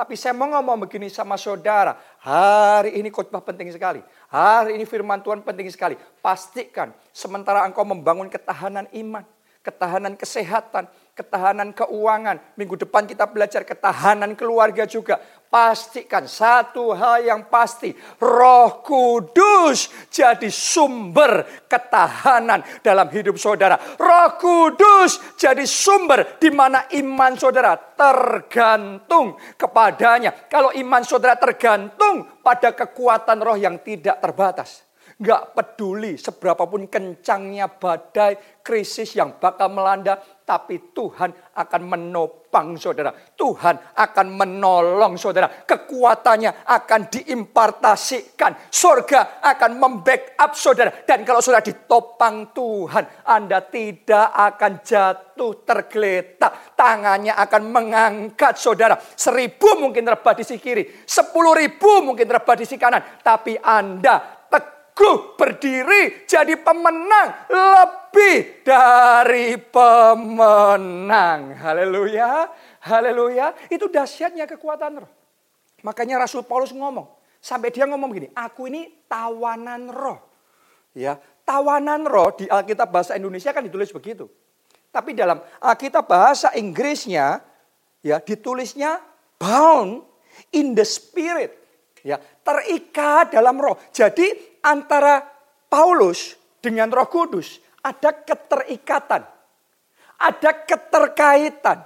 tapi 0.00 0.16
saya 0.16 0.32
mau 0.32 0.48
ngomong 0.48 0.88
begini 0.88 1.12
sama 1.12 1.36
saudara. 1.36 1.92
Hari 2.24 2.96
ini 2.96 3.12
khotbah 3.12 3.44
penting 3.44 3.68
sekali. 3.68 4.00
Hari 4.32 4.72
ini 4.72 4.88
firman 4.88 5.20
Tuhan 5.20 5.44
penting 5.44 5.68
sekali. 5.68 5.92
Pastikan 6.24 6.88
sementara 7.12 7.68
engkau 7.68 7.84
membangun 7.84 8.32
ketahanan 8.32 8.88
iman. 8.96 9.28
Ketahanan 9.60 10.16
kesehatan 10.16 10.88
ketahanan 11.12 11.76
keuangan. 11.76 12.40
Minggu 12.56 12.80
depan 12.80 13.04
kita 13.04 13.28
belajar 13.28 13.60
ketahanan 13.60 14.32
keluarga 14.32 14.88
juga. 14.88 15.20
Pastikan 15.50 16.30
satu 16.30 16.94
hal 16.94 17.26
yang 17.26 17.50
pasti, 17.50 17.90
Roh 18.22 18.86
Kudus 18.86 19.90
jadi 20.06 20.46
sumber 20.46 21.66
ketahanan 21.66 22.62
dalam 22.86 23.10
hidup 23.10 23.34
saudara. 23.34 23.74
Roh 23.98 24.30
Kudus 24.38 25.34
jadi 25.34 25.66
sumber 25.66 26.38
di 26.38 26.54
mana 26.54 26.86
iman 26.94 27.34
saudara 27.34 27.74
tergantung 27.74 29.34
kepadanya. 29.58 30.46
Kalau 30.46 30.70
iman 30.70 31.02
saudara 31.02 31.34
tergantung 31.34 32.30
pada 32.46 32.70
kekuatan 32.70 33.42
roh 33.42 33.58
yang 33.58 33.82
tidak 33.82 34.22
terbatas. 34.22 34.89
Gak 35.20 35.52
peduli 35.52 36.16
seberapapun 36.16 36.88
kencangnya 36.88 37.68
badai, 37.68 38.64
krisis 38.64 39.12
yang 39.12 39.36
bakal 39.36 39.68
melanda, 39.68 40.16
tapi 40.48 40.96
Tuhan 40.96 41.28
akan 41.60 41.82
menopang 41.84 42.80
saudara. 42.80 43.12
Tuhan 43.36 43.92
akan 44.00 44.26
menolong 44.32 45.20
saudara. 45.20 45.46
Kekuatannya 45.46 46.64
akan 46.64 47.12
diimpartasikan. 47.12 48.72
Surga 48.72 49.44
akan 49.44 49.76
membackup 49.76 50.56
saudara. 50.56 51.04
Dan 51.04 51.20
kalau 51.28 51.44
saudara 51.44 51.68
ditopang 51.68 52.56
Tuhan, 52.56 53.28
Anda 53.28 53.60
tidak 53.68 54.32
akan 54.32 54.72
jatuh 54.80 55.68
tergeletak. 55.68 56.74
Tangannya 56.80 57.36
akan 57.36 57.62
mengangkat 57.68 58.56
saudara. 58.56 58.96
Seribu 58.96 59.76
mungkin 59.76 60.00
terbat 60.00 60.40
di 60.40 60.48
sisi 60.48 60.56
kiri. 60.56 61.04
Sepuluh 61.04 61.52
ribu 61.52 62.00
mungkin 62.00 62.24
terbat 62.24 62.56
di 62.56 62.64
sisi 62.64 62.80
kanan. 62.80 63.20
Tapi 63.20 63.60
Anda 63.60 64.39
teguh 65.00 65.32
berdiri 65.32 66.28
jadi 66.28 66.60
pemenang 66.60 67.48
lebih 67.48 68.60
dari 68.60 69.56
pemenang. 69.56 71.56
Haleluya. 71.56 72.52
Haleluya. 72.84 73.56
Itu 73.72 73.88
dahsyatnya 73.88 74.44
kekuatan 74.44 75.00
roh. 75.00 75.10
Makanya 75.88 76.28
Rasul 76.28 76.44
Paulus 76.44 76.76
ngomong. 76.76 77.16
Sampai 77.40 77.72
dia 77.72 77.88
ngomong 77.88 78.12
begini, 78.12 78.28
aku 78.36 78.68
ini 78.68 79.08
tawanan 79.08 79.88
roh. 79.88 80.20
Ya, 80.92 81.16
tawanan 81.48 82.04
roh 82.04 82.36
di 82.36 82.44
Alkitab 82.44 82.92
bahasa 82.92 83.16
Indonesia 83.16 83.56
kan 83.56 83.64
ditulis 83.64 83.88
begitu. 83.88 84.28
Tapi 84.92 85.16
dalam 85.16 85.40
Alkitab 85.64 86.04
bahasa 86.04 86.52
Inggrisnya 86.52 87.40
ya 88.04 88.20
ditulisnya 88.20 89.00
bound 89.40 90.04
in 90.52 90.76
the 90.76 90.84
spirit. 90.84 91.56
Ya, 92.04 92.20
terikat 92.44 93.32
dalam 93.32 93.56
roh. 93.56 93.80
Jadi 93.88 94.49
antara 94.64 95.24
Paulus 95.68 96.36
dengan 96.60 96.92
Roh 96.92 97.08
Kudus 97.08 97.60
ada 97.80 98.12
keterikatan, 98.12 99.24
ada 100.20 100.50
keterkaitan, 100.64 101.78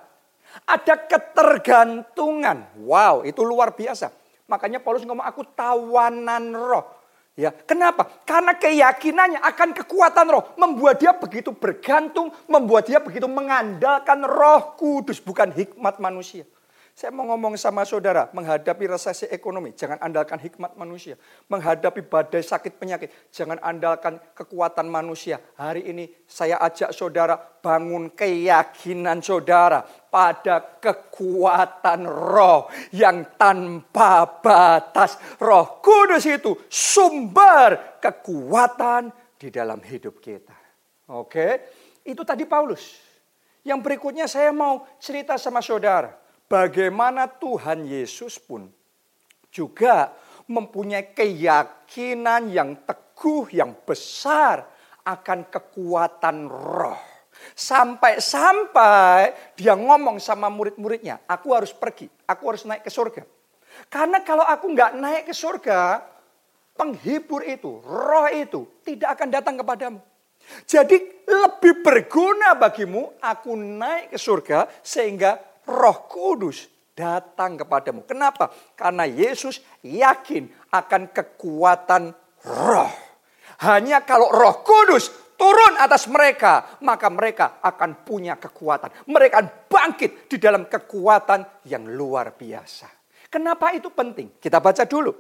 ada 0.67 0.95
ketergantungan. 1.07 2.67
Wow, 2.83 3.23
itu 3.23 3.43
luar 3.47 3.75
biasa. 3.75 4.11
Makanya 4.51 4.83
Paulus 4.83 5.07
ngomong 5.07 5.25
aku 5.25 5.47
tawanan 5.57 6.53
roh. 6.53 6.85
Ya, 7.35 7.51
kenapa? 7.51 8.07
Karena 8.23 8.55
keyakinannya 8.55 9.43
akan 9.43 9.75
kekuatan 9.75 10.27
roh 10.31 10.55
membuat 10.55 11.03
dia 11.03 11.11
begitu 11.11 11.51
bergantung, 11.51 12.31
membuat 12.47 12.87
dia 12.87 13.03
begitu 13.03 13.27
mengandalkan 13.27 14.23
Roh 14.23 14.79
Kudus 14.79 15.19
bukan 15.19 15.51
hikmat 15.51 15.99
manusia. 15.99 16.47
Saya 16.95 17.11
mau 17.11 17.27
ngomong 17.27 17.59
sama 17.59 17.83
saudara, 17.83 18.31
menghadapi 18.31 18.87
resesi 18.87 19.27
ekonomi, 19.27 19.75
jangan 19.75 19.99
andalkan 19.99 20.39
hikmat 20.39 20.79
manusia. 20.79 21.19
Menghadapi 21.51 22.07
badai 22.07 22.39
sakit 22.39 22.79
penyakit, 22.79 23.11
jangan 23.35 23.59
andalkan 23.67 24.23
kekuatan 24.31 24.87
manusia. 24.87 25.43
Hari 25.59 25.91
ini 25.91 26.07
saya 26.23 26.55
ajak 26.63 26.95
saudara 26.95 27.35
bangun 27.35 28.15
keyakinan 28.15 29.27
saudara 29.27 29.83
pada 29.83 30.79
kekuatan 30.79 32.07
roh 32.07 32.71
yang 32.95 33.27
tanpa 33.35 34.39
batas. 34.39 35.19
Roh 35.43 35.83
kudus 35.83 36.23
itu 36.31 36.55
sumber 36.71 37.99
kekuatan 37.99 39.11
di 39.35 39.51
dalam 39.51 39.83
hidup 39.83 40.23
kita. 40.23 40.55
Oke, 41.11 41.59
itu 42.07 42.23
tadi 42.23 42.47
Paulus. 42.47 43.03
Yang 43.67 43.83
berikutnya 43.83 44.31
saya 44.31 44.55
mau 44.55 44.87
cerita 45.03 45.35
sama 45.35 45.59
saudara 45.59 46.23
bagaimana 46.55 47.27
Tuhan 47.27 47.83
Yesus 47.83 48.39
pun 48.39 48.71
juga 49.51 50.15
mempunyai 50.47 51.11
keyakinan 51.11 52.55
yang 52.55 52.87
teguh, 52.87 53.51
yang 53.51 53.75
besar 53.83 54.63
akan 55.03 55.51
kekuatan 55.51 56.47
roh. 56.47 57.03
Sampai-sampai 57.59 59.53
dia 59.59 59.75
ngomong 59.75 60.23
sama 60.23 60.47
murid-muridnya, 60.47 61.27
aku 61.27 61.59
harus 61.59 61.75
pergi, 61.75 62.07
aku 62.25 62.43
harus 62.55 62.63
naik 62.63 62.87
ke 62.87 62.91
surga. 62.95 63.27
Karena 63.91 64.23
kalau 64.23 64.47
aku 64.47 64.71
nggak 64.71 64.95
naik 64.95 65.23
ke 65.27 65.35
surga, 65.35 66.07
penghibur 66.79 67.43
itu, 67.43 67.83
roh 67.83 68.31
itu 68.31 68.79
tidak 68.87 69.19
akan 69.19 69.29
datang 69.35 69.59
kepadamu. 69.59 69.99
Jadi 70.65 71.27
lebih 71.27 71.83
berguna 71.83 72.55
bagimu 72.55 73.19
aku 73.19 73.59
naik 73.59 74.15
ke 74.15 74.19
surga 74.21 74.69
sehingga 74.85 75.54
Roh 75.69 75.99
Kudus 76.09 76.69
datang 76.95 77.59
kepadamu. 77.59 78.07
Kenapa? 78.07 78.49
Karena 78.79 79.05
Yesus 79.05 79.61
yakin 79.83 80.49
akan 80.71 81.11
kekuatan 81.11 82.15
roh. 82.47 82.93
Hanya 83.67 84.03
kalau 84.07 84.31
Roh 84.31 84.63
Kudus 84.63 85.11
turun 85.35 85.75
atas 85.79 86.07
mereka, 86.07 86.79
maka 86.87 87.11
mereka 87.11 87.59
akan 87.61 88.07
punya 88.07 88.39
kekuatan. 88.39 89.11
Mereka 89.11 89.67
bangkit 89.67 90.31
di 90.31 90.37
dalam 90.39 90.71
kekuatan 90.71 91.67
yang 91.67 91.85
luar 91.91 92.35
biasa. 92.35 92.87
Kenapa 93.31 93.75
itu 93.75 93.91
penting? 93.91 94.39
Kita 94.39 94.63
baca 94.63 94.87
dulu. 94.87 95.11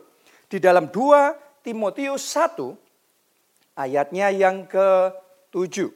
Di 0.47 0.63
dalam 0.63 0.87
2 0.87 1.67
Timotius 1.67 2.23
1 2.31 3.83
ayatnya 3.83 4.31
yang 4.31 4.71
ke-7. 4.71 5.91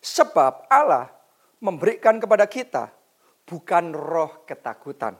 Sebab 0.00 0.70
Allah 0.72 1.12
memberikan 1.60 2.16
kepada 2.16 2.48
kita 2.48 2.95
bukan 3.46 3.94
roh 3.94 4.42
ketakutan. 4.42 5.14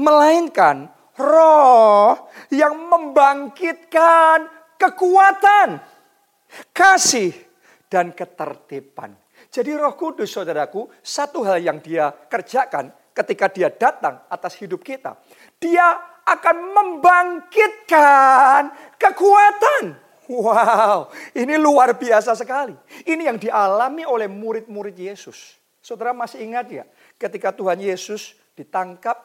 Melainkan 0.00 0.88
roh 1.20 2.32
yang 2.48 2.74
membangkitkan 2.88 4.48
kekuatan, 4.80 5.80
kasih, 6.72 7.32
dan 7.86 8.16
ketertiban. 8.16 9.14
Jadi 9.52 9.70
roh 9.76 9.94
kudus 9.94 10.32
saudaraku, 10.32 10.88
satu 11.04 11.44
hal 11.44 11.60
yang 11.60 11.78
dia 11.80 12.10
kerjakan 12.10 12.92
ketika 13.12 13.46
dia 13.48 13.68
datang 13.72 14.20
atas 14.28 14.56
hidup 14.60 14.84
kita. 14.84 15.16
Dia 15.56 15.96
akan 16.26 16.56
membangkitkan 16.74 18.62
kekuatan. 18.98 19.84
Wow, 20.26 21.14
ini 21.38 21.54
luar 21.54 21.94
biasa 21.94 22.34
sekali. 22.34 22.74
Ini 23.06 23.30
yang 23.30 23.38
dialami 23.38 24.02
oleh 24.02 24.26
murid-murid 24.26 24.98
Yesus. 24.98 25.54
Saudara 25.78 26.10
masih 26.10 26.42
ingat 26.42 26.66
ya, 26.66 26.82
ketika 27.16 27.52
Tuhan 27.52 27.80
Yesus 27.80 28.36
ditangkap 28.56 29.16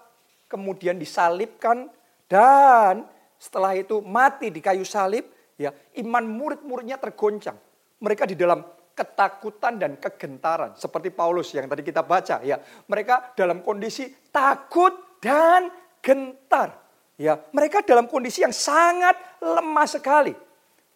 kemudian 0.52 1.00
disalibkan 1.00 1.88
dan 2.28 3.08
setelah 3.42 3.74
itu 3.74 4.04
mati 4.06 4.54
di 4.54 4.62
kayu 4.62 4.86
salib, 4.86 5.26
ya 5.58 5.74
iman 6.04 6.24
murid-muridnya 6.28 7.02
tergoncang. 7.02 7.58
Mereka 8.02 8.30
di 8.30 8.36
dalam 8.38 8.62
ketakutan 8.92 9.82
dan 9.82 9.98
kegentaran 9.98 10.78
seperti 10.78 11.10
Paulus 11.10 11.50
yang 11.56 11.66
tadi 11.66 11.82
kita 11.82 12.06
baca 12.06 12.44
ya. 12.46 12.62
Mereka 12.62 13.34
dalam 13.34 13.66
kondisi 13.66 14.14
takut 14.30 14.94
dan 15.18 15.74
gentar. 16.06 16.78
Ya, 17.18 17.38
mereka 17.54 17.86
dalam 17.86 18.10
kondisi 18.10 18.42
yang 18.42 18.54
sangat 18.54 19.14
lemah 19.42 19.86
sekali. 19.86 20.34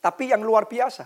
Tapi 0.02 0.30
yang 0.34 0.42
luar 0.42 0.66
biasa, 0.70 1.06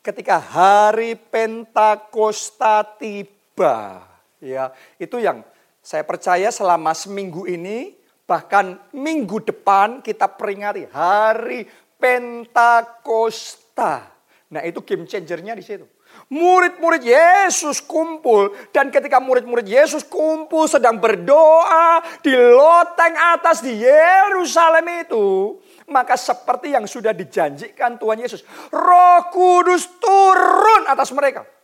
ketika 0.00 0.40
hari 0.40 1.16
Pentakosta 1.16 2.84
tiba, 2.96 4.07
ya, 4.42 4.74
itu 4.98 5.18
yang 5.18 5.42
saya 5.78 6.04
percaya 6.04 6.52
selama 6.52 6.92
seminggu 6.92 7.48
ini, 7.48 7.96
bahkan 8.28 8.76
minggu 8.92 9.40
depan 9.40 10.04
kita 10.04 10.28
peringati 10.28 10.84
hari 10.92 11.64
Pentakosta. 11.98 14.06
Nah 14.54 14.62
itu 14.62 14.84
game 14.86 15.08
changernya 15.08 15.58
di 15.58 15.64
situ. 15.66 15.86
Murid-murid 16.28 17.04
Yesus 17.04 17.80
kumpul 17.84 18.52
dan 18.72 18.92
ketika 18.92 19.20
murid-murid 19.20 19.64
Yesus 19.64 20.04
kumpul 20.04 20.68
sedang 20.68 21.00
berdoa 21.00 22.04
di 22.20 22.32
loteng 22.32 23.16
atas 23.16 23.64
di 23.64 23.80
Yerusalem 23.80 25.08
itu, 25.08 25.56
maka 25.88 26.16
seperti 26.16 26.76
yang 26.76 26.84
sudah 26.84 27.16
dijanjikan 27.16 27.96
Tuhan 27.96 28.20
Yesus, 28.20 28.44
Roh 28.72 29.20
Kudus 29.32 29.88
turun 30.00 30.84
atas 30.88 31.12
mereka. 31.16 31.57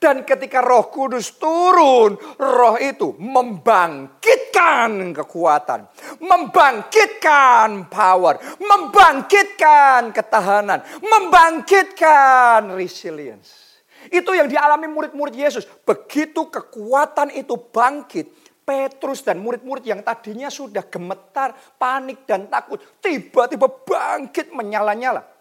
Dan 0.00 0.24
ketika 0.24 0.64
roh 0.64 0.88
kudus 0.88 1.36
turun, 1.36 2.16
roh 2.38 2.76
itu 2.80 3.16
membangkitkan 3.20 5.12
kekuatan. 5.12 5.88
Membangkitkan 6.20 7.88
power. 7.92 8.40
Membangkitkan 8.60 10.12
ketahanan. 10.12 10.80
Membangkitkan 11.04 12.72
resilience. 12.72 13.80
Itu 14.08 14.36
yang 14.36 14.48
dialami 14.48 14.88
murid-murid 14.88 15.34
Yesus. 15.36 15.64
Begitu 15.64 16.48
kekuatan 16.48 17.32
itu 17.32 17.56
bangkit. 17.56 18.44
Petrus 18.64 19.20
dan 19.20 19.44
murid-murid 19.44 19.84
yang 19.84 20.00
tadinya 20.00 20.48
sudah 20.48 20.88
gemetar, 20.88 21.52
panik 21.76 22.24
dan 22.24 22.48
takut. 22.48 22.80
Tiba-tiba 22.96 23.68
bangkit 23.68 24.56
menyala-nyala 24.56 25.33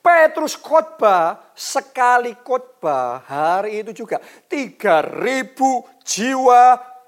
Petrus 0.00 0.56
khotbah 0.56 1.52
sekali 1.52 2.32
khotbah 2.40 3.20
hari 3.24 3.84
itu 3.84 4.04
juga 4.04 4.20
3000 4.48 6.04
jiwa 6.04 6.62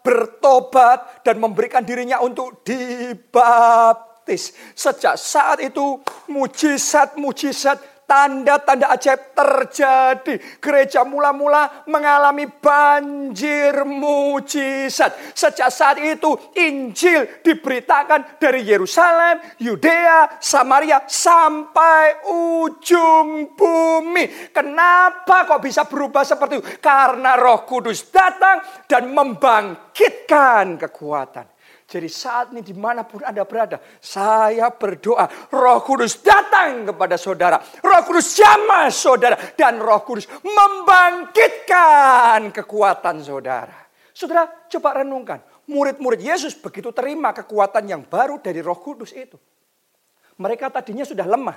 bertobat 0.05 1.27
dan 1.27 1.43
memberikan 1.43 1.83
dirinya 1.83 2.23
untuk 2.23 2.63
dibaptis. 2.63 4.55
Sejak 4.79 5.19
saat 5.19 5.59
itu 5.65 5.99
mujizat-mujizat 6.31 7.96
tanda-tanda 8.07 8.95
ajaib 8.95 9.35
terjadi. 9.35 10.35
Gereja 10.63 11.03
mula-mula 11.03 11.85
mengalami 11.91 12.47
banjir 12.49 13.83
mujizat. 13.83 15.35
Sejak 15.35 15.69
saat 15.69 15.99
itu 16.01 16.33
Injil 16.57 17.43
diberitakan 17.43 18.39
dari 18.41 18.63
Yerusalem, 18.63 19.43
Yudea, 19.61 20.39
Samaria 20.39 21.05
sampai 21.05 22.31
ujung 22.31 23.53
bumi. 23.59 24.55
Kenapa 24.55 25.45
kok 25.45 25.61
bisa 25.61 25.85
berubah 25.85 26.23
seperti 26.23 26.63
itu? 26.63 26.67
Karena 26.79 27.35
Roh 27.35 27.67
Kudus 27.67 28.09
datang 28.09 28.63
dan 28.87 29.11
membangkitkan 29.11 30.79
kekuatan. 30.79 31.56
Jadi 31.87 32.11
saat 32.11 32.51
ini 32.51 32.67
di 32.67 32.75
mana 32.75 33.07
pun 33.07 33.23
Anda 33.23 33.47
berada, 33.47 33.79
saya 34.03 34.75
berdoa 34.75 35.55
roh 35.55 35.79
kudus 35.87 36.19
datang 36.19 36.83
kepada 36.91 37.15
saudara. 37.15 37.63
Roh 37.63 38.03
kudus 38.03 38.35
jamah 38.35 38.91
saudara. 38.91 39.39
Dan 39.55 39.79
roh 39.79 40.03
kudus 40.03 40.27
membangkitkan 40.43 42.51
kekuatan 42.51 43.23
saudara. 43.23 43.87
Saudara 44.11 44.67
coba 44.67 44.99
renungkan. 44.99 45.39
Murid-murid 45.71 46.27
Yesus 46.27 46.59
begitu 46.59 46.91
terima 46.91 47.31
kekuatan 47.31 47.87
yang 47.87 48.03
baru 48.03 48.43
dari 48.43 48.59
roh 48.59 48.83
kudus 48.83 49.15
itu. 49.15 49.39
Mereka 50.43 50.75
tadinya 50.75 51.07
sudah 51.07 51.23
lemah. 51.23 51.55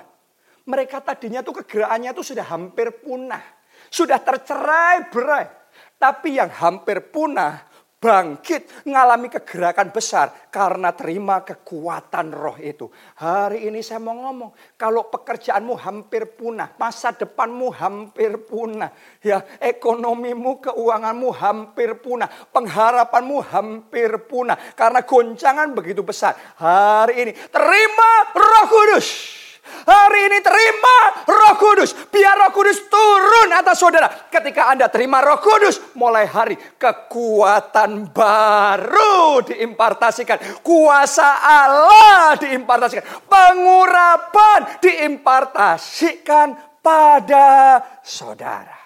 Mereka 0.69 1.01
tadinya 1.01 1.41
tuh 1.41 1.65
kegeraannya 1.65 2.13
tuh 2.13 2.21
sudah 2.21 2.45
hampir 2.53 3.01
punah. 3.01 3.41
Sudah 3.89 4.21
tercerai 4.21 5.09
berai. 5.09 5.49
Tapi 5.97 6.37
yang 6.37 6.53
hampir 6.53 7.09
punah 7.09 7.65
bangkit, 7.99 8.87
mengalami 8.87 9.27
kegerakan 9.27 9.91
besar 9.91 10.31
karena 10.47 10.95
terima 10.95 11.43
kekuatan 11.43 12.31
roh 12.31 12.55
itu. 12.55 12.87
Hari 13.19 13.67
ini 13.67 13.83
saya 13.83 13.99
mau 13.99 14.15
ngomong, 14.15 14.79
kalau 14.79 15.11
pekerjaanmu 15.11 15.75
hampir 15.75 16.31
punah, 16.39 16.71
masa 16.79 17.11
depanmu 17.11 17.67
hampir 17.75 18.39
punah, 18.47 18.95
ya 19.19 19.43
ekonomimu, 19.59 20.63
keuanganmu 20.63 21.29
hampir 21.35 21.99
punah, 21.99 22.31
pengharapanmu 22.55 23.37
hampir 23.51 24.15
punah 24.31 24.55
karena 24.73 25.03
goncangan 25.03 25.75
begitu 25.75 25.99
besar. 25.99 26.39
Hari 26.55 27.13
ini 27.19 27.31
terima 27.51 28.11
Roh 28.31 28.65
Kudus. 28.71 29.07
Hari 29.87 30.19
ini 30.29 30.39
terima 30.41 30.97
roh 31.25 31.55
kudus. 31.57 31.95
Biar 32.09 32.35
roh 32.35 32.51
kudus 32.51 32.85
turun 32.89 33.49
atas 33.53 33.79
saudara. 33.79 34.07
Ketika 34.27 34.69
Anda 34.73 34.89
terima 34.89 35.21
roh 35.21 35.39
kudus, 35.39 35.95
mulai 35.95 36.25
hari 36.25 36.57
kekuatan 36.77 38.11
baru 38.11 39.45
diimpartasikan. 39.45 40.61
Kuasa 40.65 41.41
Allah 41.41 42.37
diimpartasikan. 42.37 43.29
Pengurapan 43.29 44.81
diimpartasikan 44.83 46.79
pada 46.83 47.79
saudara. 48.03 48.77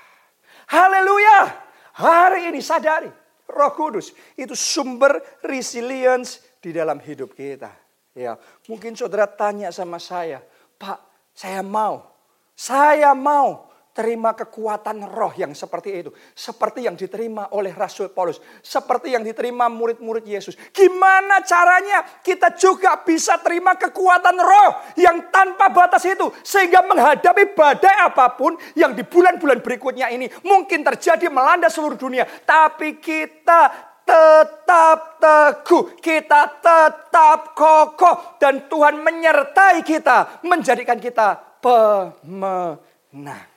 Haleluya. 0.69 1.53
Hari 1.93 2.49
ini 2.49 2.59
sadari. 2.63 3.23
Roh 3.53 3.73
Kudus 3.77 4.15
itu 4.33 4.57
sumber 4.57 5.21
resilience 5.45 6.41
di 6.57 6.73
dalam 6.73 6.97
hidup 6.97 7.37
kita. 7.37 7.69
Ya, 8.13 8.37
mungkin 8.69 8.93
saudara 8.93 9.25
tanya 9.25 9.73
sama 9.73 9.97
saya, 9.97 10.41
Pak, 10.77 10.99
saya 11.33 11.61
mau. 11.65 12.13
Saya 12.53 13.17
mau 13.17 13.73
terima 13.93 14.33
kekuatan 14.33 15.05
roh 15.05 15.29
yang 15.37 15.53
seperti 15.53 16.01
itu. 16.01 16.09
Seperti 16.33 16.89
yang 16.89 16.97
diterima 16.97 17.53
oleh 17.53 17.71
Rasul 17.71 18.09
Paulus. 18.09 18.41
Seperti 18.65 19.13
yang 19.13 19.21
diterima 19.21 19.69
murid-murid 19.69 20.25
Yesus. 20.25 20.57
Gimana 20.73 21.45
caranya 21.45 22.01
kita 22.25 22.57
juga 22.57 22.97
bisa 23.05 23.37
terima 23.39 23.77
kekuatan 23.77 24.37
roh 24.41 24.71
yang 24.97 25.29
tanpa 25.29 25.69
batas 25.69 26.03
itu. 26.09 26.33
Sehingga 26.41 26.81
menghadapi 26.83 27.53
badai 27.53 28.09
apa 28.09 28.33
pun 28.33 28.57
yang 28.73 28.97
di 28.97 29.05
bulan-bulan 29.05 29.61
berikutnya 29.61 30.09
ini 30.09 30.25
mungkin 30.41 30.81
terjadi 30.81 31.29
melanda 31.29 31.69
seluruh 31.69 31.95
dunia. 31.95 32.25
Tapi 32.25 32.97
kita 32.97 33.92
tetap 34.03 35.17
teguh, 35.19 35.97
kita 35.99 36.59
tetap 36.59 37.55
kokoh, 37.55 38.37
dan 38.39 38.67
Tuhan 38.67 38.99
menyertai 38.99 39.81
kita, 39.81 40.43
menjadikan 40.43 40.99
kita 40.99 41.39
pemenang. 41.63 43.47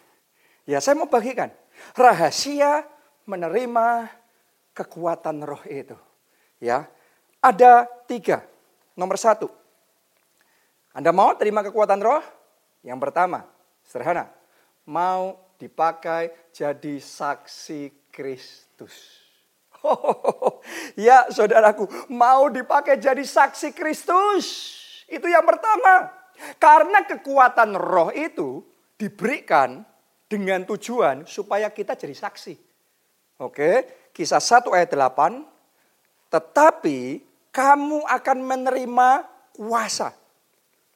Ya, 0.67 0.79
saya 0.83 0.99
mau 0.99 1.11
bagikan 1.11 1.51
rahasia 1.95 2.87
menerima 3.27 4.11
kekuatan 4.75 5.43
roh 5.43 5.63
itu. 5.67 5.95
Ya, 6.63 6.87
ada 7.43 7.87
tiga. 8.07 8.43
Nomor 8.97 9.21
satu, 9.21 9.53
Anda 10.97 11.13
mau 11.13 11.37
terima 11.37 11.61
kekuatan 11.61 12.01
roh? 12.01 12.25
Yang 12.81 12.99
pertama, 13.03 13.45
sederhana, 13.85 14.33
mau 14.89 15.37
dipakai 15.61 16.33
jadi 16.55 16.97
saksi 16.97 18.09
Kristus. 18.09 19.26
ya 21.07 21.29
saudaraku, 21.31 21.87
mau 22.13 22.49
dipakai 22.51 22.99
jadi 22.99 23.23
saksi 23.23 23.73
Kristus. 23.73 24.45
Itu 25.07 25.27
yang 25.31 25.47
pertama. 25.47 26.11
Karena 26.61 27.05
kekuatan 27.09 27.79
roh 27.79 28.13
itu 28.13 28.61
diberikan 29.01 29.85
dengan 30.27 30.67
tujuan 30.69 31.25
supaya 31.25 31.71
kita 31.73 31.97
jadi 31.97 32.13
saksi. 32.13 32.55
Oke, 33.41 33.85
kisah 34.13 34.41
1 34.41 34.69
ayat 34.73 34.93
8. 34.93 35.45
Tetapi 36.33 36.99
kamu 37.53 38.05
akan 38.05 38.39
menerima 38.45 39.09
kuasa. 39.57 40.13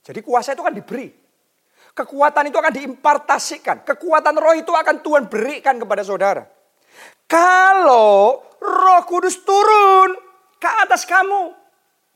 Jadi 0.05 0.21
kuasa 0.21 0.53
itu 0.53 0.65
kan 0.65 0.75
diberi. 0.75 1.09
Kekuatan 1.91 2.49
itu 2.49 2.57
akan 2.57 2.75
diimpartasikan. 2.75 3.77
Kekuatan 3.85 4.37
roh 4.37 4.57
itu 4.57 4.73
akan 4.73 5.01
Tuhan 5.05 5.25
berikan 5.29 5.77
kepada 5.77 6.05
saudara. 6.05 6.45
Kalau 7.29 8.43
roh 8.61 9.03
kudus 9.09 9.41
turun 9.43 10.15
ke 10.61 10.71
atas 10.85 11.09
kamu. 11.09 11.57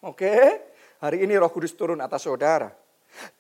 Oke, 0.05 0.61
hari 1.01 1.25
ini 1.25 1.33
roh 1.41 1.49
kudus 1.49 1.73
turun 1.73 2.05
atas 2.05 2.29
saudara. 2.29 2.69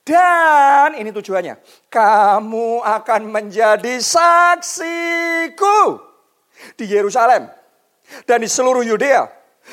Dan 0.07 0.95
ini 0.95 1.11
tujuannya. 1.11 1.59
Kamu 1.91 2.81
akan 2.81 3.23
menjadi 3.29 3.99
saksiku. 3.99 5.99
Di 6.79 6.87
Yerusalem. 6.87 7.51
Dan 8.23 8.45
di 8.45 8.49
seluruh 8.49 8.87
Yudea. 8.87 9.27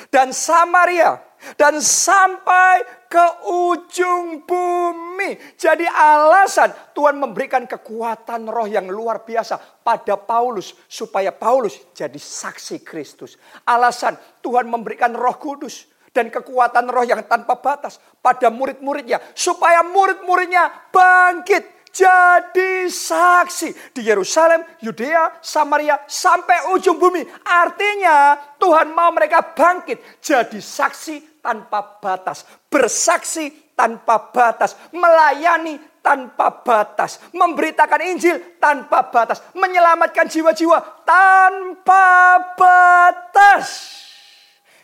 Dan 0.09 0.33
Samaria. 0.33 1.21
Dan 1.57 1.81
sampai 1.81 3.05
ke 3.09 3.25
ujung 3.49 4.45
bumi. 4.45 5.57
Jadi 5.57 5.83
alasan 5.89 6.71
Tuhan 6.95 7.17
memberikan 7.17 7.65
kekuatan 7.65 8.47
roh 8.47 8.69
yang 8.69 8.87
luar 8.87 9.25
biasa 9.25 9.83
pada 9.83 10.15
Paulus. 10.15 10.73
Supaya 10.85 11.33
Paulus 11.33 11.77
jadi 11.91 12.17
saksi 12.17 12.85
Kristus. 12.85 13.35
Alasan 13.65 14.15
Tuhan 14.39 14.69
memberikan 14.69 15.11
roh 15.17 15.35
kudus 15.35 15.89
dan 16.11 16.27
kekuatan 16.27 16.91
roh 16.91 17.07
yang 17.07 17.23
tanpa 17.25 17.55
batas 17.59 17.97
pada 18.19 18.51
murid-muridnya 18.51 19.19
supaya 19.31 19.79
murid-muridnya 19.79 20.91
bangkit 20.91 21.81
jadi 21.91 22.87
saksi 22.87 23.91
di 23.91 24.07
Yerusalem, 24.07 24.63
Yudea, 24.79 25.43
Samaria 25.43 25.99
sampai 26.07 26.71
ujung 26.71 26.95
bumi. 26.95 27.19
Artinya 27.43 28.39
Tuhan 28.55 28.95
mau 28.95 29.11
mereka 29.11 29.43
bangkit 29.51 30.23
jadi 30.23 30.55
saksi 30.55 31.30
tanpa 31.41 31.99
batas, 31.99 32.45
bersaksi 32.69 33.73
tanpa 33.73 34.29
batas, 34.29 34.77
melayani 34.93 35.81
tanpa 36.01 36.61
batas, 36.61 37.21
memberitakan 37.33 38.01
Injil 38.13 38.57
tanpa 38.57 39.09
batas, 39.09 39.41
menyelamatkan 39.53 40.29
jiwa-jiwa 40.29 41.05
tanpa 41.05 42.05
batas. 42.53 43.97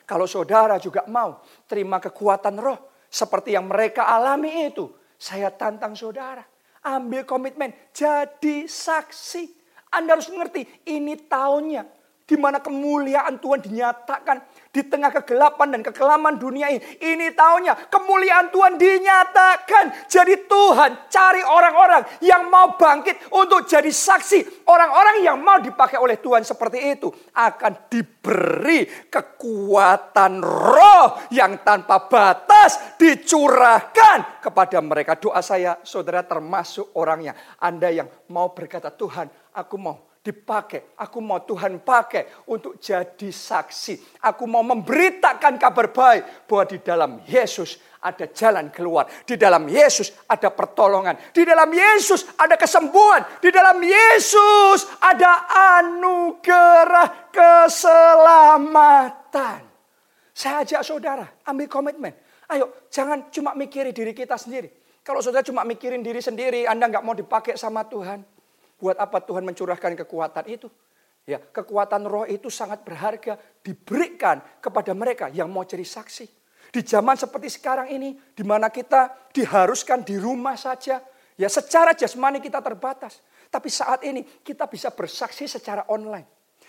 Kalau 0.07 0.25
saudara 0.25 0.81
juga 0.81 1.05
mau 1.09 1.41
terima 1.69 2.01
kekuatan 2.01 2.55
roh 2.57 3.05
seperti 3.09 3.53
yang 3.53 3.69
mereka 3.69 4.07
alami 4.07 4.69
itu, 4.69 4.87
saya 5.17 5.53
tantang 5.53 5.97
saudara. 5.97 6.45
Ambil 6.87 7.27
komitmen, 7.27 7.73
jadi 7.91 8.63
saksi. 8.69 9.57
Anda 9.91 10.15
harus 10.15 10.31
mengerti, 10.31 10.63
ini 10.87 11.27
tahunnya 11.27 11.97
di 12.27 12.35
mana 12.35 12.59
kemuliaan 12.59 13.39
Tuhan 13.39 13.63
dinyatakan 13.63 14.37
di 14.77 14.85
tengah 14.85 15.09
kegelapan 15.09 15.73
dan 15.73 15.81
kekelaman 15.81 16.37
dunia 16.37 16.69
ini. 16.69 16.77
Ini 17.01 17.33
tahunnya 17.33 17.89
kemuliaan 17.89 18.53
Tuhan 18.53 18.77
dinyatakan. 18.77 20.05
Jadi 20.05 20.45
Tuhan 20.45 21.09
cari 21.09 21.41
orang-orang 21.41 22.21
yang 22.21 22.45
mau 22.53 22.77
bangkit 22.77 23.33
untuk 23.33 23.65
jadi 23.65 23.89
saksi. 23.89 24.69
Orang-orang 24.69 25.25
yang 25.25 25.41
mau 25.41 25.57
dipakai 25.57 25.97
oleh 25.97 26.21
Tuhan 26.21 26.45
seperti 26.45 26.93
itu 26.93 27.09
akan 27.33 27.89
diberi 27.89 28.85
kekuatan 29.09 30.45
roh 30.45 31.25
yang 31.33 31.65
tanpa 31.65 32.05
batas 32.05 32.97
dicurahkan 33.01 34.45
kepada 34.45 34.77
mereka. 34.85 35.17
Doa 35.17 35.41
saya 35.41 35.81
saudara 35.81 36.21
termasuk 36.21 36.93
orangnya. 36.93 37.33
Anda 37.57 37.89
yang 37.89 38.05
mau 38.29 38.53
berkata 38.53 38.93
Tuhan 38.93 39.25
aku 39.57 39.75
mau 39.81 40.06
dipakai. 40.27 40.99
Aku 40.99 41.23
mau 41.23 41.39
Tuhan 41.47 41.79
pakai 41.79 42.43
untuk 42.51 42.75
jadi 42.83 43.31
saksi. 43.31 44.19
Aku 44.27 44.43
mau 44.43 44.59
memberitakan 44.67 45.55
kabar 45.55 45.95
baik 45.95 46.43
bahwa 46.43 46.67
di 46.67 46.83
dalam 46.83 47.23
Yesus 47.23 47.79
ada 48.03 48.27
jalan 48.27 48.67
keluar. 48.67 49.07
Di 49.23 49.39
dalam 49.39 49.63
Yesus 49.71 50.11
ada 50.27 50.51
pertolongan. 50.51 51.15
Di 51.31 51.47
dalam 51.47 51.71
Yesus 51.71 52.27
ada 52.35 52.59
kesembuhan. 52.59 53.39
Di 53.39 53.47
dalam 53.47 53.79
Yesus 53.79 54.83
ada 54.99 55.47
anugerah 55.79 57.31
keselamatan. 57.31 59.63
Saya 60.35 60.59
ajak 60.61 60.85
saudara, 60.85 61.25
ambil 61.47 61.67
komitmen. 61.71 62.13
Ayo, 62.51 62.83
jangan 62.93 63.31
cuma 63.33 63.57
mikirin 63.57 63.95
diri 63.95 64.13
kita 64.13 64.37
sendiri. 64.37 64.69
Kalau 65.01 65.17
saudara 65.23 65.41
cuma 65.41 65.63
mikirin 65.63 66.03
diri 66.03 66.19
sendiri, 66.19 66.67
Anda 66.67 66.91
nggak 66.91 67.01
mau 67.01 67.15
dipakai 67.15 67.55
sama 67.57 67.87
Tuhan. 67.87 68.36
Buat 68.77 69.01
apa 69.01 69.21
Tuhan 69.25 69.41
mencurahkan 69.41 69.97
kekuatan 70.05 70.45
itu? 70.49 70.69
Ya, 71.27 71.43
kekuatan 71.43 72.07
roh 72.07 72.23
itu 72.23 72.47
sangat 72.47 72.87
berharga 72.87 73.35
diberikan 73.59 74.39
kepada 74.63 74.95
mereka 74.95 75.27
yang 75.27 75.51
mau 75.51 75.67
jadi 75.67 75.83
saksi. 75.83 76.23
Di 76.71 76.81
zaman 76.83 77.19
seperti 77.19 77.51
sekarang 77.51 77.91
ini, 77.91 78.15
di 78.31 78.43
mana 78.47 78.71
kita 78.71 79.31
diharuskan 79.35 80.07
di 80.07 80.15
rumah 80.15 80.55
saja, 80.55 81.03
ya 81.35 81.49
secara 81.51 81.91
jasmani 81.91 82.39
kita 82.39 82.63
terbatas. 82.63 83.19
Tapi 83.51 83.67
saat 83.67 84.03
ini 84.07 84.23
kita 84.23 84.71
bisa 84.71 84.91
bersaksi 84.91 85.51
secara 85.51 85.87
online. 85.91 86.27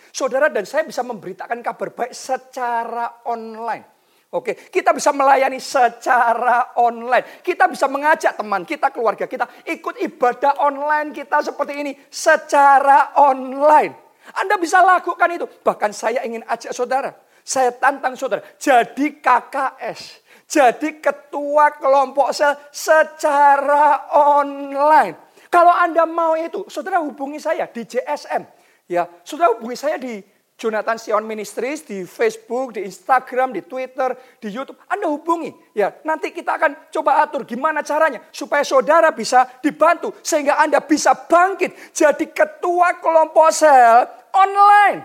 Saudara 0.09 0.47
dan 0.47 0.63
saya 0.63 0.87
bisa 0.87 1.03
memberitakan 1.03 1.59
kabar 1.59 1.91
baik 1.95 2.11
secara 2.15 3.23
online. 3.27 3.98
Oke, 4.29 4.53
kita 4.69 4.93
bisa 4.93 5.09
melayani 5.09 5.57
secara 5.57 6.77
online. 6.77 7.41
Kita 7.41 7.65
bisa 7.65 7.89
mengajak 7.89 8.37
teman 8.37 8.61
kita, 8.61 8.93
keluarga 8.93 9.25
kita 9.25 9.49
ikut 9.65 9.97
ibadah 10.05 10.61
online 10.61 11.09
kita 11.09 11.41
seperti 11.41 11.73
ini 11.81 11.97
secara 12.13 13.17
online. 13.17 13.89
Anda 14.37 14.61
bisa 14.61 14.85
lakukan 14.85 15.33
itu. 15.33 15.49
Bahkan 15.65 15.89
saya 15.89 16.21
ingin 16.21 16.45
ajak 16.45 16.69
saudara, 16.77 17.09
saya 17.41 17.73
tantang 17.73 18.13
saudara, 18.13 18.45
jadi 18.61 19.17
KKS, 19.17 20.21
jadi 20.45 21.01
ketua 21.01 21.73
kelompok 21.81 22.29
sel 22.29 22.53
secara 22.69 24.13
online. 24.13 25.17
Kalau 25.49 25.73
Anda 25.73 26.05
mau 26.05 26.37
itu, 26.37 26.69
saudara 26.69 27.01
hubungi 27.01 27.41
saya 27.41 27.65
di 27.65 27.81
JSM. 27.81 28.45
Ya, 28.85 29.09
saudara 29.25 29.57
hubungi 29.57 29.73
saya 29.73 29.97
di 29.97 30.21
Jonathan 30.59 30.99
Sion 30.99 31.23
Ministries 31.23 31.87
di 31.87 32.03
Facebook, 32.03 32.75
di 32.75 32.83
Instagram, 32.83 33.55
di 33.55 33.63
Twitter, 33.63 34.11
di 34.43 34.51
YouTube. 34.51 34.75
Anda 34.91 35.07
hubungi. 35.07 35.55
Ya, 35.71 35.95
nanti 36.03 36.35
kita 36.35 36.59
akan 36.59 36.91
coba 36.91 37.23
atur 37.23 37.47
gimana 37.47 37.79
caranya 37.79 38.19
supaya 38.35 38.67
saudara 38.67 39.15
bisa 39.15 39.47
dibantu 39.63 40.11
sehingga 40.19 40.59
Anda 40.59 40.83
bisa 40.83 41.15
bangkit 41.15 41.95
jadi 41.95 42.27
ketua 42.27 42.99
kelompok 42.99 43.49
sel 43.55 44.03
online. 44.35 44.99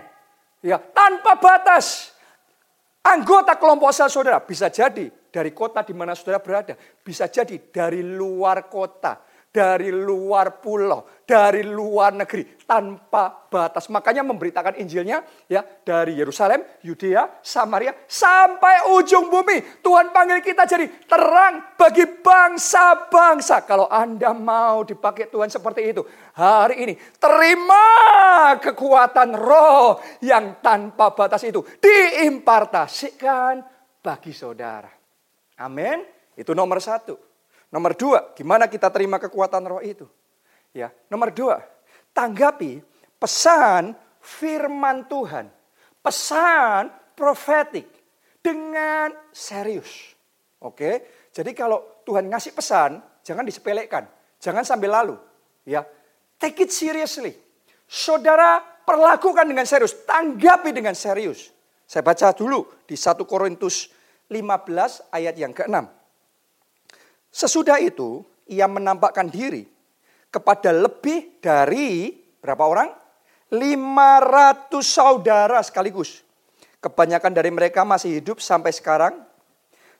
Ya, 0.59 0.75
tanpa 0.75 1.39
batas. 1.39 2.11
Anggota 2.99 3.55
kelompok 3.55 3.95
sel 3.95 4.11
saudara 4.11 4.43
bisa 4.43 4.67
jadi 4.67 5.07
dari 5.31 5.55
kota 5.55 5.87
di 5.87 5.95
mana 5.95 6.19
saudara 6.19 6.43
berada, 6.43 6.75
bisa 6.99 7.31
jadi 7.31 7.55
dari 7.71 8.03
luar 8.03 8.67
kota 8.67 9.24
dari 9.55 9.87
luar 9.87 10.59
pulau, 10.59 11.23
dari 11.23 11.63
luar 11.63 12.11
negeri, 12.11 12.59
tanpa 12.67 13.47
batas. 13.47 13.87
Makanya 13.87 14.19
memberitakan 14.27 14.75
Injilnya 14.83 15.23
ya 15.47 15.63
dari 15.63 16.19
Yerusalem, 16.19 16.59
Yudea, 16.83 17.39
Samaria, 17.39 17.95
sampai 18.03 18.91
ujung 18.99 19.31
bumi. 19.31 19.79
Tuhan 19.79 20.11
panggil 20.11 20.43
kita 20.43 20.67
jadi 20.67 21.07
terang 21.07 21.79
bagi 21.79 22.03
bangsa-bangsa. 22.03 23.63
Kalau 23.63 23.87
Anda 23.87 24.35
mau 24.35 24.83
dipakai 24.83 25.31
Tuhan 25.31 25.47
seperti 25.47 25.95
itu, 25.95 26.03
hari 26.35 26.83
ini 26.83 26.93
terima 27.15 28.59
kekuatan 28.59 29.39
roh 29.39 30.03
yang 30.19 30.59
tanpa 30.59 31.15
batas 31.15 31.47
itu. 31.47 31.63
Diimpartasikan 31.79 33.63
bagi 34.03 34.35
saudara. 34.35 34.91
Amin. 35.63 36.03
Itu 36.35 36.51
nomor 36.51 36.83
satu. 36.83 37.24
Nomor 37.75 37.91
dua, 37.91 38.31
gimana 38.31 38.71
kita 38.71 38.87
terima 38.87 39.19
kekuatan 39.19 39.67
roh 39.67 39.83
itu? 39.83 40.07
Ya, 40.71 40.95
nomor 41.11 41.35
dua, 41.35 41.59
tanggapi 42.15 42.79
pesan 43.19 43.91
firman 44.23 45.03
Tuhan, 45.11 45.51
pesan 45.99 46.87
profetik 47.19 47.83
dengan 48.39 49.11
serius. 49.35 50.15
Oke, 50.63 51.03
jadi 51.35 51.51
kalau 51.51 51.99
Tuhan 52.07 52.31
ngasih 52.31 52.55
pesan, 52.55 53.03
jangan 53.27 53.43
disepelekan, 53.43 54.07
jangan 54.39 54.63
sambil 54.63 54.95
lalu. 54.95 55.19
Ya, 55.67 55.83
take 56.39 56.63
it 56.63 56.71
seriously. 56.71 57.35
Saudara 57.91 58.63
perlakukan 58.87 59.51
dengan 59.51 59.67
serius, 59.67 59.91
tanggapi 60.07 60.71
dengan 60.71 60.95
serius. 60.95 61.51
Saya 61.83 62.07
baca 62.07 62.31
dulu 62.31 62.87
di 62.87 62.95
1 62.95 63.19
Korintus 63.27 63.91
15 64.31 65.11
ayat 65.11 65.35
yang 65.35 65.51
ke-6. 65.51 66.04
Sesudah 67.35 67.83
itu, 67.83 68.23
ia 68.47 68.63
menampakkan 68.63 69.27
diri 69.27 69.67
kepada 70.31 70.71
lebih 70.71 71.43
dari 71.43 72.23
Berapa 72.45 72.61
orang? 72.61 72.89
500 73.49 74.69
saudara 74.85 75.57
sekaligus. 75.65 76.21
Kebanyakan 76.77 77.33
dari 77.33 77.49
mereka 77.49 77.81
masih 77.81 78.21
hidup 78.21 78.37
sampai 78.37 78.69
sekarang, 78.69 79.17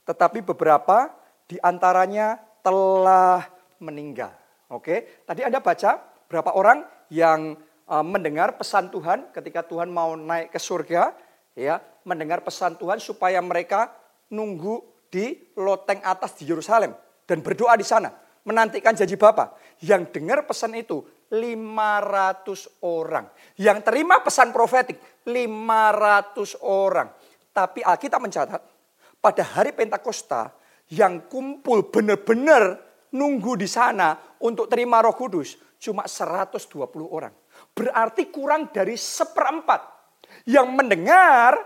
tetapi 0.05 0.45
beberapa 0.45 1.09
di 1.49 1.57
antaranya 1.57 2.37
telah 2.61 3.49
meninggal. 3.81 4.29
Oke, 4.69 5.25
tadi 5.25 5.41
Anda 5.41 5.57
baca 5.57 5.97
berapa 6.29 6.53
orang 6.53 6.85
yang 7.09 7.57
uh, 7.89 8.05
mendengar 8.05 8.61
pesan 8.61 8.93
Tuhan 8.93 9.33
ketika 9.33 9.65
Tuhan 9.65 9.89
mau 9.89 10.13
naik 10.13 10.53
ke 10.53 10.61
surga, 10.61 11.17
ya, 11.57 11.81
mendengar 12.05 12.45
pesan 12.45 12.77
Tuhan 12.77 13.01
supaya 13.01 13.41
mereka 13.41 13.89
nunggu 14.29 14.85
di 15.09 15.33
loteng 15.57 16.05
atas 16.05 16.37
di 16.37 16.45
Yerusalem 16.45 16.93
dan 17.25 17.41
berdoa 17.41 17.73
di 17.75 17.85
sana, 17.85 18.13
menantikan 18.45 18.93
janji 18.93 19.17
Bapa. 19.17 19.57
Yang 19.81 20.15
dengar 20.15 20.47
pesan 20.47 20.77
itu 20.77 21.03
500 21.33 22.85
orang. 22.85 23.27
Yang 23.59 23.77
terima 23.83 24.21
pesan 24.21 24.53
profetik 24.55 24.97
500 25.27 26.55
orang. 26.63 27.11
Tapi 27.51 27.81
Alkitab 27.81 28.21
mencatat 28.21 28.61
pada 29.19 29.43
hari 29.43 29.73
Pentakosta 29.73 30.53
yang 30.93 31.25
kumpul 31.25 31.89
benar-benar 31.89 32.77
nunggu 33.15 33.57
di 33.57 33.65
sana 33.65 34.13
untuk 34.43 34.69
terima 34.69 35.01
Roh 35.01 35.17
Kudus 35.17 35.57
cuma 35.81 36.05
120 36.05 36.61
orang. 37.09 37.33
Berarti 37.73 38.29
kurang 38.29 38.69
dari 38.69 38.93
seperempat 38.93 39.81
yang 40.45 40.71
mendengar 40.75 41.57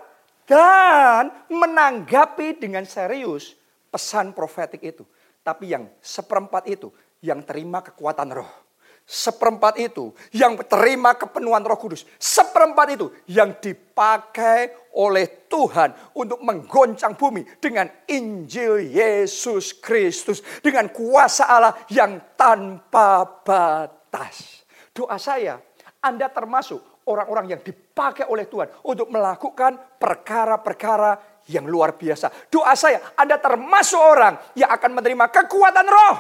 dan 0.48 1.30
menanggapi 1.52 2.58
dengan 2.58 2.88
serius 2.88 3.54
pesan 3.89 4.34
profetik 4.34 4.82
itu. 4.82 5.04
Tapi 5.49 5.73
yang 5.73 5.89
seperempat 5.97 6.69
itu 6.69 6.93
yang 7.25 7.41
terima 7.41 7.81
kekuatan 7.81 8.29
roh 8.29 8.69
Seperempat 9.09 9.81
itu 9.81 10.13
yang 10.38 10.53
terima 10.69 11.17
kepenuhan 11.17 11.65
roh 11.65 11.81
kudus. 11.81 12.05
Seperempat 12.21 12.93
itu 12.93 13.09
yang 13.25 13.57
dipakai 13.57 14.93
oleh 14.93 15.49
Tuhan 15.49 16.13
untuk 16.13 16.38
menggoncang 16.45 17.17
bumi 17.17 17.41
dengan 17.57 17.89
Injil 18.05 18.85
Yesus 18.85 19.73
Kristus. 19.81 20.45
Dengan 20.62 20.93
kuasa 20.93 21.49
Allah 21.49 21.73
yang 21.89 22.38
tanpa 22.38 23.25
batas. 23.41 24.62
Doa 24.93 25.17
saya, 25.17 25.57
Anda 26.05 26.29
termasuk 26.29 27.01
orang-orang 27.09 27.57
yang 27.57 27.62
dipakai 27.65 28.29
oleh 28.29 28.45
Tuhan 28.45 28.69
untuk 28.85 29.09
melakukan 29.09 29.97
perkara-perkara 29.97 31.29
yang 31.47 31.63
luar 31.63 31.95
biasa. 31.95 32.52
Doa 32.52 32.75
saya, 32.75 33.15
Anda 33.15 33.39
termasuk 33.39 34.02
orang 34.02 34.36
yang 34.60 34.67
akan 34.73 34.91
menerima 34.99 35.25
kekuatan 35.32 35.88
roh. 35.88 36.17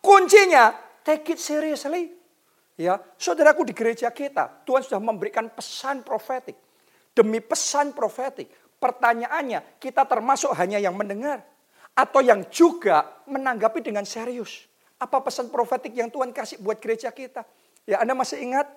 Kuncinya 0.00 0.90
Take 1.00 1.32
it 1.36 1.40
seriously. 1.40 2.12
Ya, 2.80 2.96
saudaraku 3.20 3.66
di 3.68 3.76
gereja 3.76 4.08
kita, 4.08 4.64
Tuhan 4.64 4.80
sudah 4.80 5.00
memberikan 5.00 5.52
pesan 5.52 6.00
profetik. 6.00 6.56
Demi 7.12 7.42
pesan 7.44 7.92
profetik, 7.92 8.48
pertanyaannya 8.80 9.76
kita 9.76 10.08
termasuk 10.08 10.54
hanya 10.56 10.80
yang 10.80 10.96
mendengar 10.96 11.44
atau 11.92 12.24
yang 12.24 12.46
juga 12.48 13.20
menanggapi 13.28 13.84
dengan 13.84 14.08
serius. 14.08 14.64
Apa 14.96 15.20
pesan 15.20 15.52
profetik 15.52 15.92
yang 15.92 16.08
Tuhan 16.08 16.32
kasih 16.32 16.60
buat 16.60 16.80
gereja 16.80 17.12
kita? 17.12 17.44
Ya, 17.84 18.00
Anda 18.00 18.16
masih 18.16 18.40
ingat? 18.40 18.68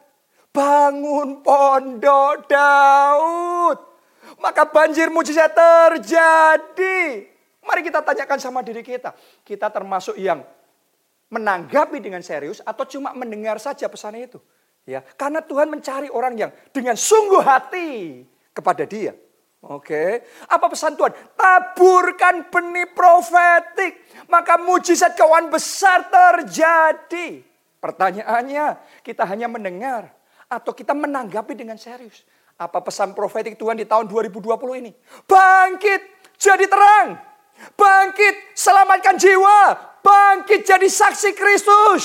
Bangun 0.51 1.39
pondok 1.39 2.49
Daud. 2.51 3.92
Maka 4.41 4.65
banjir 4.65 5.09
mujizat 5.13 5.53
terjadi. 5.53 7.29
Mari 7.63 7.81
kita 7.85 8.03
tanyakan 8.03 8.39
sama 8.39 8.59
diri 8.65 8.83
kita. 8.83 9.15
Kita 9.45 9.71
termasuk 9.71 10.19
yang 10.19 10.43
menanggapi 11.33 11.97
dengan 11.97 12.21
serius 12.21 12.61
atau 12.61 12.85
cuma 12.85 13.15
mendengar 13.17 13.57
saja 13.57 13.89
pesan 13.89 14.21
itu. 14.21 14.37
Ya, 14.83 14.99
karena 15.15 15.39
Tuhan 15.39 15.71
mencari 15.71 16.11
orang 16.11 16.35
yang 16.35 16.51
dengan 16.75 16.99
sungguh 16.99 17.39
hati 17.39 18.21
kepada 18.51 18.83
Dia. 18.83 19.15
Oke, 19.63 20.27
apa 20.51 20.65
pesan 20.67 20.99
Tuhan? 20.99 21.15
Taburkan 21.39 22.51
benih 22.51 22.91
profetik, 22.91 23.95
maka 24.27 24.59
mujizat 24.59 25.15
kawan 25.15 25.47
besar 25.47 26.11
terjadi. 26.11 27.39
Pertanyaannya, 27.79 28.99
kita 29.07 29.23
hanya 29.23 29.47
mendengar 29.47 30.11
atau 30.51 30.75
kita 30.75 30.91
menanggapi 30.91 31.55
dengan 31.55 31.79
serius? 31.79 32.27
Apa 32.57 32.79
pesan 32.85 33.17
profetik 33.17 33.57
Tuhan 33.57 33.77
di 33.79 33.85
tahun 33.87 34.05
2020 34.05 34.81
ini? 34.81 34.91
Bangkit, 35.25 36.01
jadi 36.37 36.65
terang. 36.69 37.17
Bangkit, 37.77 38.55
selamatkan 38.57 39.17
jiwa 39.17 39.93
bangkit 40.03 40.67
jadi 40.67 40.85
saksi 40.85 41.31
Kristus. 41.33 42.03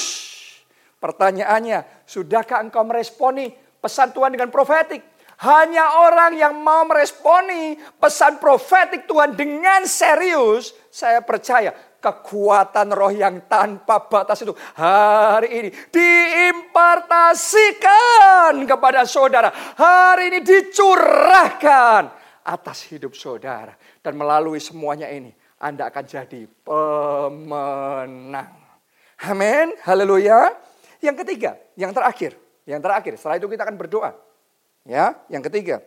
Pertanyaannya, 1.02 2.06
sudahkah 2.06 2.62
engkau 2.62 2.86
meresponi 2.86 3.50
pesan 3.82 4.14
Tuhan 4.14 4.34
dengan 4.34 4.48
profetik? 4.48 5.02
Hanya 5.38 6.02
orang 6.02 6.34
yang 6.34 6.58
mau 6.58 6.82
meresponi 6.82 7.78
pesan 8.02 8.42
profetik 8.42 9.06
Tuhan 9.06 9.38
dengan 9.38 9.86
serius, 9.86 10.74
saya 10.90 11.22
percaya 11.22 11.70
kekuatan 11.98 12.94
roh 12.94 13.10
yang 13.10 13.50
tanpa 13.50 14.06
batas 14.06 14.46
itu 14.46 14.54
hari 14.78 15.50
ini 15.50 15.74
diimpartasikan 15.90 18.62
kepada 18.66 19.02
saudara. 19.02 19.50
Hari 19.52 20.26
ini 20.30 20.40
dicurahkan 20.46 22.10
atas 22.46 22.82
hidup 22.88 23.18
saudara. 23.18 23.74
Dan 24.00 24.16
melalui 24.16 24.60
semuanya 24.62 25.10
ini, 25.10 25.34
anda 25.60 25.86
akan 25.90 26.06
jadi 26.06 26.46
pemenang. 26.64 28.56
Amin. 29.26 29.74
Haleluya. 29.82 30.54
Yang 31.02 31.26
ketiga, 31.26 31.58
yang 31.74 31.90
terakhir, 31.90 32.38
yang 32.66 32.82
terakhir. 32.82 33.16
Setelah 33.18 33.36
itu 33.42 33.48
kita 33.50 33.64
akan 33.66 33.76
berdoa. 33.76 34.14
Ya, 34.86 35.14
yang 35.28 35.42
ketiga. 35.44 35.82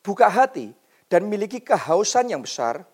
Buka 0.00 0.30
hati 0.30 0.72
dan 1.10 1.28
miliki 1.28 1.60
kehausan 1.60 2.30
yang 2.30 2.40
besar 2.40 2.86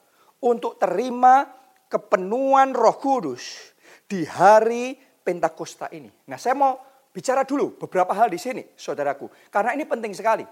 untuk 0.43 0.81
terima 0.81 1.47
kepenuhan 1.91 2.71
Roh 2.73 2.97
Kudus 2.97 3.75
di 4.07 4.23
hari 4.23 4.95
Pentakosta 5.21 5.91
ini. 5.91 6.09
Nah, 6.31 6.39
saya 6.39 6.55
mau 6.55 6.79
bicara 7.11 7.43
dulu 7.43 7.77
beberapa 7.77 8.15
hal 8.15 8.31
di 8.31 8.39
sini, 8.39 8.63
saudaraku, 8.79 9.27
karena 9.51 9.75
ini 9.75 9.85
penting 9.85 10.15
sekali. 10.15 10.47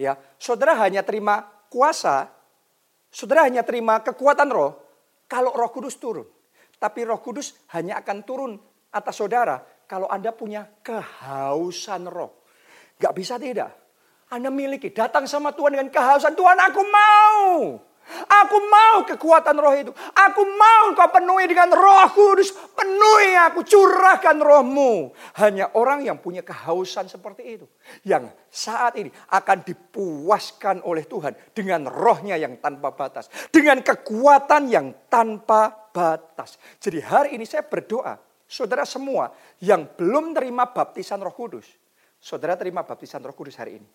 Ya, 0.00 0.16
saudara 0.40 0.72
hanya 0.80 1.04
terima 1.04 1.44
kuasa 1.68 2.40
Saudara 3.10 3.42
hanya 3.50 3.66
terima 3.66 3.98
kekuatan 4.06 4.48
roh 4.54 4.72
kalau 5.26 5.50
roh 5.50 5.70
kudus 5.74 5.98
turun. 5.98 6.24
Tapi 6.78 7.04
roh 7.04 7.18
kudus 7.18 7.58
hanya 7.74 7.98
akan 8.00 8.22
turun 8.22 8.52
atas 8.94 9.18
saudara 9.18 9.60
kalau 9.84 10.06
Anda 10.06 10.30
punya 10.30 10.64
kehausan 10.80 12.06
roh. 12.06 12.46
Gak 12.96 13.12
bisa 13.12 13.36
tidak. 13.36 13.74
Anda 14.30 14.46
miliki, 14.46 14.94
datang 14.94 15.26
sama 15.26 15.50
Tuhan 15.50 15.74
dengan 15.74 15.90
kehausan. 15.90 16.38
Tuhan 16.38 16.58
aku 16.70 16.80
mau. 16.86 17.50
Aku 18.26 18.56
mau 18.66 19.06
kekuatan 19.06 19.56
roh 19.56 19.74
itu. 19.74 19.92
Aku 20.14 20.42
mau 20.44 20.92
kau 20.94 21.10
penuhi 21.10 21.46
dengan 21.46 21.70
roh 21.70 22.08
kudus. 22.10 22.52
Penuhi 22.74 23.34
aku, 23.38 23.62
curahkan 23.62 24.36
rohmu. 24.38 25.14
Hanya 25.38 25.72
orang 25.78 26.02
yang 26.04 26.18
punya 26.18 26.42
kehausan 26.42 27.06
seperti 27.06 27.58
itu. 27.60 27.66
Yang 28.02 28.34
saat 28.50 28.98
ini 28.98 29.10
akan 29.30 29.62
dipuaskan 29.62 30.82
oleh 30.82 31.06
Tuhan. 31.06 31.32
Dengan 31.54 31.86
rohnya 31.88 32.34
yang 32.38 32.58
tanpa 32.58 32.92
batas. 32.92 33.30
Dengan 33.48 33.80
kekuatan 33.80 34.68
yang 34.68 34.86
tanpa 35.08 35.90
batas. 35.94 36.58
Jadi 36.82 36.98
hari 37.02 37.38
ini 37.38 37.46
saya 37.46 37.66
berdoa. 37.66 38.18
Saudara 38.50 38.82
semua 38.82 39.30
yang 39.62 39.86
belum 39.94 40.34
terima 40.34 40.66
baptisan 40.74 41.22
roh 41.22 41.30
kudus. 41.30 41.70
Saudara 42.18 42.58
terima 42.58 42.82
baptisan 42.82 43.22
roh 43.22 43.32
kudus 43.32 43.54
hari 43.54 43.78
ini. 43.78 43.88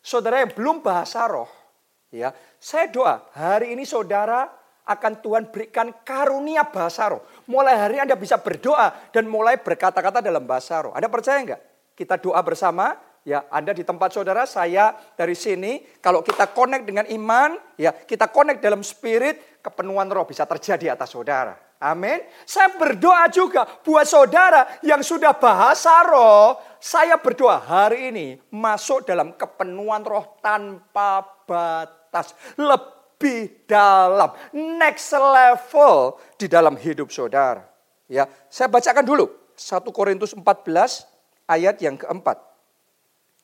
Saudara 0.00 0.40
yang 0.40 0.56
belum 0.56 0.80
bahasa 0.80 1.28
roh 1.28 1.69
Ya, 2.10 2.34
saya 2.58 2.90
doa 2.90 3.22
hari 3.38 3.70
ini 3.70 3.86
saudara 3.86 4.50
akan 4.82 5.22
Tuhan 5.22 5.54
berikan 5.54 5.94
karunia 6.02 6.66
bahasa 6.66 7.06
roh. 7.06 7.22
Mulai 7.46 7.74
hari 7.78 7.96
Anda 8.02 8.18
bisa 8.18 8.34
berdoa 8.42 9.14
dan 9.14 9.30
mulai 9.30 9.62
berkata-kata 9.62 10.18
dalam 10.18 10.42
bahasa 10.42 10.82
roh. 10.82 10.90
Anda 10.90 11.06
percaya 11.06 11.38
enggak? 11.38 11.62
Kita 11.94 12.18
doa 12.18 12.42
bersama, 12.42 12.98
ya 13.22 13.46
Anda 13.46 13.70
di 13.70 13.86
tempat 13.86 14.10
saudara, 14.10 14.42
saya 14.42 14.90
dari 15.14 15.38
sini. 15.38 15.86
Kalau 16.02 16.26
kita 16.26 16.50
connect 16.50 16.82
dengan 16.82 17.06
iman, 17.06 17.54
ya 17.78 17.94
kita 17.94 18.26
connect 18.26 18.58
dalam 18.58 18.82
spirit, 18.82 19.62
kepenuhan 19.62 20.10
roh 20.10 20.26
bisa 20.26 20.42
terjadi 20.50 20.98
atas 20.98 21.14
saudara. 21.14 21.54
Amin. 21.78 22.20
Saya 22.42 22.74
berdoa 22.74 23.30
juga 23.30 23.64
buat 23.86 24.04
saudara 24.04 24.82
yang 24.82 25.00
sudah 25.06 25.38
bahasa 25.38 26.02
roh. 26.10 26.58
Saya 26.82 27.16
berdoa 27.22 27.62
hari 27.62 28.10
ini 28.10 28.26
masuk 28.50 29.06
dalam 29.06 29.32
kepenuhan 29.38 30.02
roh 30.02 30.36
tanpa 30.42 31.22
batas 31.46 31.99
atas, 32.10 32.34
lebih 32.58 33.64
dalam, 33.70 34.34
next 34.52 35.14
level 35.14 36.18
di 36.34 36.50
dalam 36.50 36.74
hidup 36.74 37.14
saudara. 37.14 37.62
Ya, 38.10 38.26
saya 38.50 38.66
bacakan 38.66 39.06
dulu 39.06 39.30
1 39.54 39.86
Korintus 39.94 40.34
14 40.34 41.06
ayat 41.46 41.78
yang 41.78 41.94
keempat. 41.94 42.42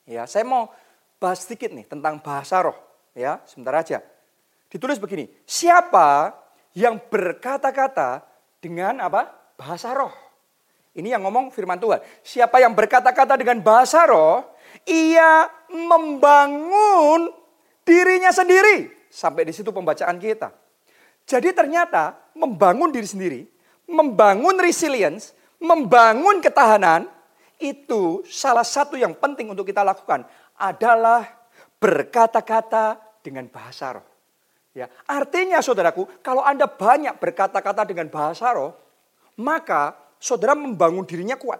Ya, 0.03 0.27
saya 0.27 0.43
mau 0.43 0.67
bahas 1.23 1.47
sedikit 1.47 1.71
nih 1.71 1.87
tentang 1.87 2.19
bahasa 2.19 2.59
roh. 2.59 2.75
Ya, 3.15 3.39
sebentar 3.47 3.73
aja. 3.79 4.03
Ditulis 4.67 4.99
begini, 4.99 5.31
siapa 5.47 6.35
yang 6.75 6.99
berkata-kata 6.99 8.27
dengan 8.59 8.99
apa? 8.99 9.31
Bahasa 9.55 9.95
roh. 9.95 10.11
Ini 10.97 11.13
yang 11.13 11.23
ngomong 11.23 11.53
firman 11.53 11.77
Tuhan. 11.77 12.01
Siapa 12.25 12.57
yang 12.59 12.73
berkata-kata 12.73 13.37
dengan 13.37 13.61
bahasa 13.61 14.03
roh, 14.09 14.43
ia 14.83 15.45
membangun 15.69 17.29
dirinya 17.87 18.35
sendiri. 18.35 19.07
Sampai 19.07 19.47
di 19.47 19.55
situ 19.55 19.71
pembacaan 19.71 20.19
kita. 20.19 20.51
Jadi 21.23 21.55
ternyata 21.55 22.19
membangun 22.35 22.91
diri 22.91 23.07
sendiri, 23.07 23.41
membangun 23.87 24.59
resilience, 24.59 25.31
membangun 25.63 26.43
ketahanan, 26.43 27.07
itu 27.57 28.21
salah 28.27 28.67
satu 28.67 28.99
yang 28.99 29.17
penting 29.17 29.49
untuk 29.49 29.65
kita 29.65 29.81
lakukan 29.81 30.27
adalah 30.59 31.25
berkata-kata 31.81 32.99
dengan 33.25 33.49
bahasa 33.49 33.97
roh. 33.97 34.05
Ya, 34.77 34.85
artinya 35.09 35.57
saudaraku, 35.57 36.05
kalau 36.21 36.45
Anda 36.45 36.69
banyak 36.69 37.17
berkata-kata 37.17 37.81
dengan 37.89 38.13
bahasa 38.13 38.53
roh, 38.53 38.77
maka 39.41 39.97
saudara 40.21 40.53
membangun 40.53 41.01
dirinya 41.01 41.33
kuat. 41.33 41.57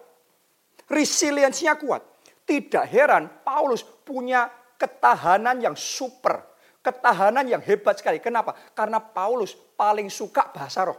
Resiliensinya 0.86 1.74
kuat. 1.82 2.06
Tidak 2.46 2.86
heran 2.86 3.28
Paulus 3.42 3.82
punya 3.84 4.48
ketahanan 4.78 5.60
yang 5.60 5.76
super. 5.76 6.46
Ketahanan 6.80 7.44
yang 7.44 7.60
hebat 7.60 8.00
sekali. 8.00 8.24
Kenapa? 8.24 8.56
Karena 8.72 9.04
Paulus 9.04 9.52
paling 9.76 10.08
suka 10.08 10.48
bahasa 10.56 10.88
roh. 10.88 10.96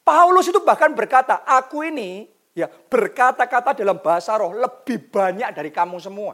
Paulus 0.00 0.48
itu 0.48 0.64
bahkan 0.64 0.90
berkata, 0.96 1.44
aku 1.44 1.84
ini 1.84 2.26
ya 2.56 2.66
berkata-kata 2.66 3.76
dalam 3.76 4.00
bahasa 4.00 4.34
roh 4.40 4.56
lebih 4.56 5.12
banyak 5.12 5.52
dari 5.52 5.68
kamu 5.68 6.00
semua. 6.00 6.32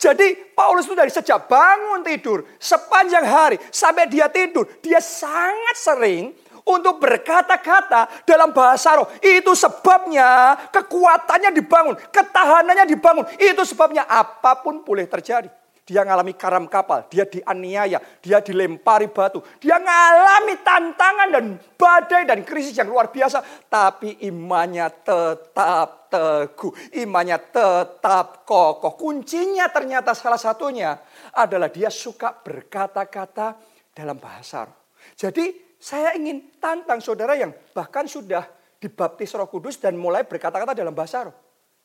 Jadi 0.00 0.56
Paulus 0.56 0.88
itu 0.88 0.96
dari 0.96 1.12
sejak 1.12 1.44
bangun 1.44 2.00
tidur 2.00 2.48
sepanjang 2.56 3.20
hari 3.20 3.56
sampai 3.68 4.08
dia 4.08 4.32
tidur, 4.32 4.64
dia 4.80 4.96
sangat 4.96 5.76
sering 5.76 6.32
untuk 6.64 6.96
berkata-kata 6.96 8.24
dalam 8.24 8.48
bahasa 8.56 8.96
roh. 8.96 9.08
Itu 9.20 9.52
sebabnya 9.52 10.56
kekuatannya 10.72 11.52
dibangun, 11.52 11.94
ketahanannya 12.10 12.88
dibangun. 12.88 13.28
Itu 13.36 13.62
sebabnya 13.68 14.08
apa 14.08 14.64
pun 14.64 14.80
boleh 14.80 15.04
terjadi. 15.04 15.59
Dia 15.88 16.06
mengalami 16.06 16.38
karam 16.38 16.70
kapal, 16.70 17.08
dia 17.10 17.26
dianiaya, 17.26 17.98
dia 18.22 18.38
dilempari 18.38 19.10
batu. 19.10 19.42
Dia 19.58 19.80
mengalami 19.82 20.54
tantangan 20.62 21.28
dan 21.34 21.44
badai 21.74 22.22
dan 22.28 22.46
krisis 22.46 22.76
yang 22.78 22.86
luar 22.86 23.10
biasa. 23.10 23.42
Tapi 23.66 24.22
imannya 24.28 24.86
tetap 25.02 26.10
teguh, 26.10 26.74
imannya 27.00 27.38
tetap 27.50 28.46
kokoh. 28.46 28.94
Kuncinya 28.98 29.70
ternyata 29.70 30.14
salah 30.14 30.38
satunya 30.38 30.94
adalah 31.34 31.70
dia 31.70 31.88
suka 31.88 32.34
berkata-kata 32.34 33.58
dalam 33.94 34.18
bahasa 34.18 34.66
roh. 34.66 34.76
Jadi 35.18 35.74
saya 35.80 36.12
ingin 36.14 36.60
tantang 36.60 37.00
saudara 37.00 37.34
yang 37.34 37.50
bahkan 37.72 38.04
sudah 38.04 38.44
dibaptis 38.76 39.32
roh 39.32 39.48
kudus 39.48 39.80
dan 39.80 39.96
mulai 39.96 40.26
berkata-kata 40.26 40.76
dalam 40.76 40.92
bahasa 40.92 41.30
roh. 41.30 41.36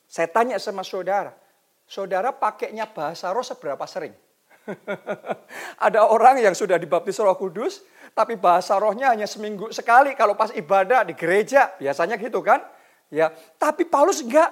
Saya 0.05 0.29
tanya 0.29 0.61
sama 0.61 0.85
saudara, 0.85 1.33
saudara 1.85 2.33
pakainya 2.33 2.89
bahasa 2.89 3.31
roh 3.31 3.45
seberapa 3.45 3.81
sering? 3.85 4.13
Ada 5.85 6.09
orang 6.09 6.41
yang 6.41 6.57
sudah 6.57 6.81
dibaptis 6.81 7.21
roh 7.21 7.37
kudus, 7.37 7.85
tapi 8.17 8.35
bahasa 8.35 8.75
rohnya 8.81 9.13
hanya 9.13 9.29
seminggu 9.29 9.69
sekali 9.69 10.17
kalau 10.17 10.33
pas 10.33 10.49
ibadah 10.53 11.05
di 11.05 11.13
gereja. 11.13 11.73
Biasanya 11.77 12.17
gitu 12.17 12.41
kan? 12.41 12.61
Ya, 13.13 13.29
tapi 13.61 13.85
Paulus 13.85 14.25
enggak. 14.25 14.49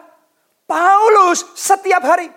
Paulus 0.64 1.44
setiap 1.58 2.06
hari 2.06 2.32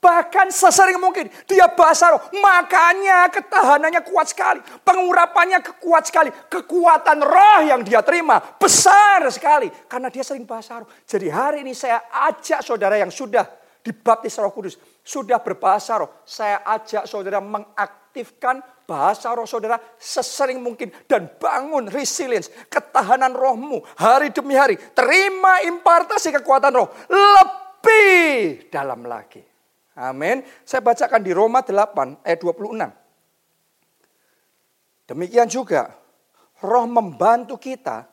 Bahkan 0.00 0.48
sesering 0.48 0.96
mungkin 0.96 1.28
dia 1.44 1.68
bahasa 1.76 2.16
roh. 2.16 2.24
Makanya 2.32 3.28
ketahanannya 3.28 4.00
kuat 4.08 4.32
sekali. 4.32 4.64
Pengurapannya 4.80 5.60
kuat 5.76 6.08
sekali. 6.08 6.32
Kekuatan 6.32 7.20
roh 7.20 7.60
yang 7.68 7.84
dia 7.84 8.00
terima 8.00 8.40
besar 8.40 9.28
sekali. 9.28 9.68
Karena 9.68 10.08
dia 10.08 10.24
sering 10.24 10.48
bahasa 10.48 10.80
roh. 10.80 10.88
Jadi 11.04 11.28
hari 11.28 11.60
ini 11.68 11.76
saya 11.76 12.08
ajak 12.32 12.64
saudara 12.64 12.96
yang 12.96 13.12
sudah 13.12 13.44
dibaptis 13.80 14.36
roh 14.40 14.52
kudus. 14.52 14.76
Sudah 15.04 15.40
berbahasa 15.40 16.00
roh. 16.00 16.22
Saya 16.24 16.64
ajak 16.64 17.04
saudara 17.08 17.40
mengaktifkan 17.40 18.60
bahasa 18.84 19.32
roh 19.32 19.48
saudara 19.48 19.80
sesering 19.96 20.60
mungkin. 20.60 20.92
Dan 21.08 21.28
bangun 21.36 21.88
resilience. 21.88 22.48
Ketahanan 22.68 23.34
rohmu 23.36 23.82
hari 23.98 24.32
demi 24.32 24.56
hari. 24.56 24.76
Terima 24.96 25.64
impartasi 25.64 26.32
kekuatan 26.40 26.72
roh. 26.72 26.88
Lebih 27.08 28.68
dalam 28.72 29.04
lagi. 29.04 29.42
Amin. 30.00 30.40
Saya 30.64 30.80
bacakan 30.80 31.20
di 31.20 31.32
Roma 31.36 31.60
8 31.60 32.24
ayat 32.24 32.40
26. 32.40 33.00
Demikian 35.10 35.50
juga 35.50 35.90
roh 36.62 36.86
membantu 36.86 37.58
kita 37.60 38.06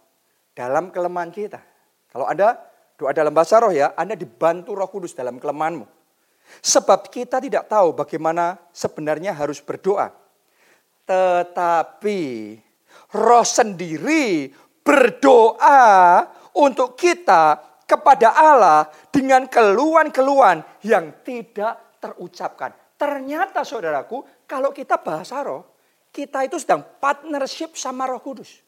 dalam 0.57 0.89
kelemahan 0.89 1.29
kita. 1.29 1.61
Kalau 2.09 2.25
Anda 2.25 2.66
doa 2.97 3.13
dalam 3.13 3.31
bahasa 3.31 3.61
roh 3.61 3.69
ya, 3.69 3.93
Anda 3.93 4.17
dibantu 4.17 4.73
roh 4.73 4.89
kudus 4.89 5.13
dalam 5.13 5.37
kelemahanmu. 5.37 5.85
Sebab 6.65 7.13
kita 7.13 7.37
tidak 7.37 7.69
tahu 7.69 7.93
bagaimana 7.93 8.57
sebenarnya 8.73 9.37
harus 9.37 9.61
berdoa. 9.61 10.09
Tetapi 11.05 12.19
roh 13.13 13.45
sendiri 13.45 14.49
berdoa 14.81 16.25
untuk 16.57 16.97
kita 16.97 17.61
kepada 17.87 18.35
Allah 18.35 18.89
dengan 19.13 19.47
keluhan-keluhan 19.47 20.65
yang 20.83 21.23
tidak 21.23 21.99
terucapkan. 22.01 22.75
Ternyata 22.97 23.61
saudaraku, 23.61 24.25
kalau 24.49 24.73
kita 24.73 24.97
bahasa 24.99 25.45
roh, 25.45 25.63
kita 26.09 26.43
itu 26.49 26.57
sedang 26.57 26.81
partnership 26.97 27.77
sama 27.77 28.09
roh 28.09 28.19
kudus. 28.19 28.65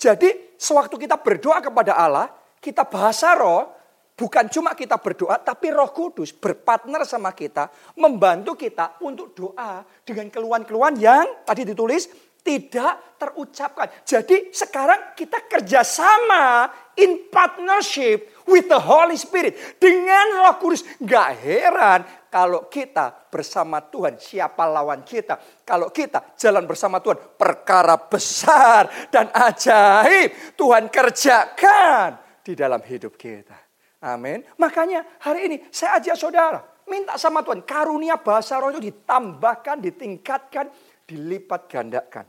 Jadi 0.00 0.56
sewaktu 0.58 0.96
kita 0.96 1.20
berdoa 1.20 1.60
kepada 1.62 1.94
Allah, 1.94 2.32
kita 2.60 2.84
bahasa 2.84 3.32
roh, 3.34 3.72
bukan 4.12 4.52
cuma 4.52 4.76
kita 4.76 5.00
berdoa, 5.00 5.40
tapi 5.40 5.72
roh 5.72 5.88
kudus 5.90 6.36
berpartner 6.36 7.08
sama 7.08 7.32
kita, 7.32 7.72
membantu 7.96 8.52
kita 8.52 9.00
untuk 9.00 9.32
doa 9.32 9.80
dengan 10.04 10.28
keluhan-keluhan 10.28 10.94
yang 11.00 11.26
tadi 11.48 11.64
ditulis 11.64 12.30
tidak 12.40 13.20
terucapkan. 13.20 13.88
Jadi 14.04 14.52
sekarang 14.52 15.12
kita 15.12 15.44
kerjasama 15.44 16.72
in 16.96 17.28
partnership 17.28 18.44
with 18.48 18.66
the 18.68 18.80
Holy 18.80 19.16
Spirit. 19.20 19.76
Dengan 19.76 20.40
roh 20.40 20.56
kudus. 20.56 20.84
Gak 21.04 21.36
heran 21.44 22.00
kalau 22.32 22.66
kita 22.72 23.12
bersama 23.28 23.84
Tuhan. 23.84 24.16
Siapa 24.16 24.64
lawan 24.64 25.04
kita? 25.04 25.36
Kalau 25.64 25.92
kita 25.92 26.32
jalan 26.36 26.64
bersama 26.64 27.04
Tuhan. 27.04 27.36
Perkara 27.36 28.00
besar 28.00 29.12
dan 29.12 29.28
ajaib. 29.36 30.56
Tuhan 30.56 30.88
kerjakan 30.88 32.29
di 32.44 32.52
dalam 32.56 32.80
hidup 32.82 33.16
kita. 33.16 33.56
Amin. 34.00 34.40
Makanya 34.56 35.04
hari 35.20 35.46
ini 35.50 35.56
saya 35.68 36.00
ajak 36.00 36.16
saudara. 36.16 36.60
Minta 36.88 37.14
sama 37.20 37.44
Tuhan. 37.44 37.62
Karunia 37.62 38.18
bahasa 38.18 38.58
roh 38.58 38.72
itu 38.74 38.82
ditambahkan, 38.82 39.78
ditingkatkan 39.78 40.66
dilipat 41.06 41.70
gandakan. 41.70 42.26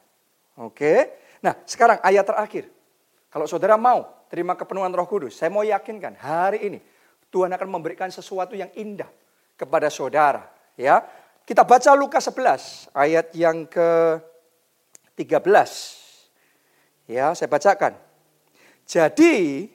Oke. 0.61 1.21
Nah, 1.41 1.57
sekarang 1.65 1.97
ayat 2.05 2.25
terakhir. 2.27 2.69
Kalau 3.31 3.47
saudara 3.47 3.79
mau 3.79 4.27
terima 4.27 4.53
kepenuhan 4.59 4.91
Roh 4.91 5.07
Kudus, 5.07 5.39
saya 5.39 5.47
mau 5.47 5.63
yakinkan 5.63 6.19
hari 6.19 6.67
ini 6.67 6.79
Tuhan 7.31 7.47
akan 7.55 7.69
memberikan 7.71 8.11
sesuatu 8.11 8.59
yang 8.59 8.67
indah 8.75 9.07
kepada 9.55 9.87
saudara, 9.87 10.51
ya. 10.75 10.99
Kita 11.41 11.63
baca 11.65 11.95
Lukas 11.97 12.27
11 12.27 12.91
ayat 12.93 13.33
yang 13.33 13.65
ke 13.65 14.19
13. 15.15 15.41
Ya, 17.09 17.33
saya 17.33 17.49
bacakan. 17.49 17.97
Jadi, 18.85 19.67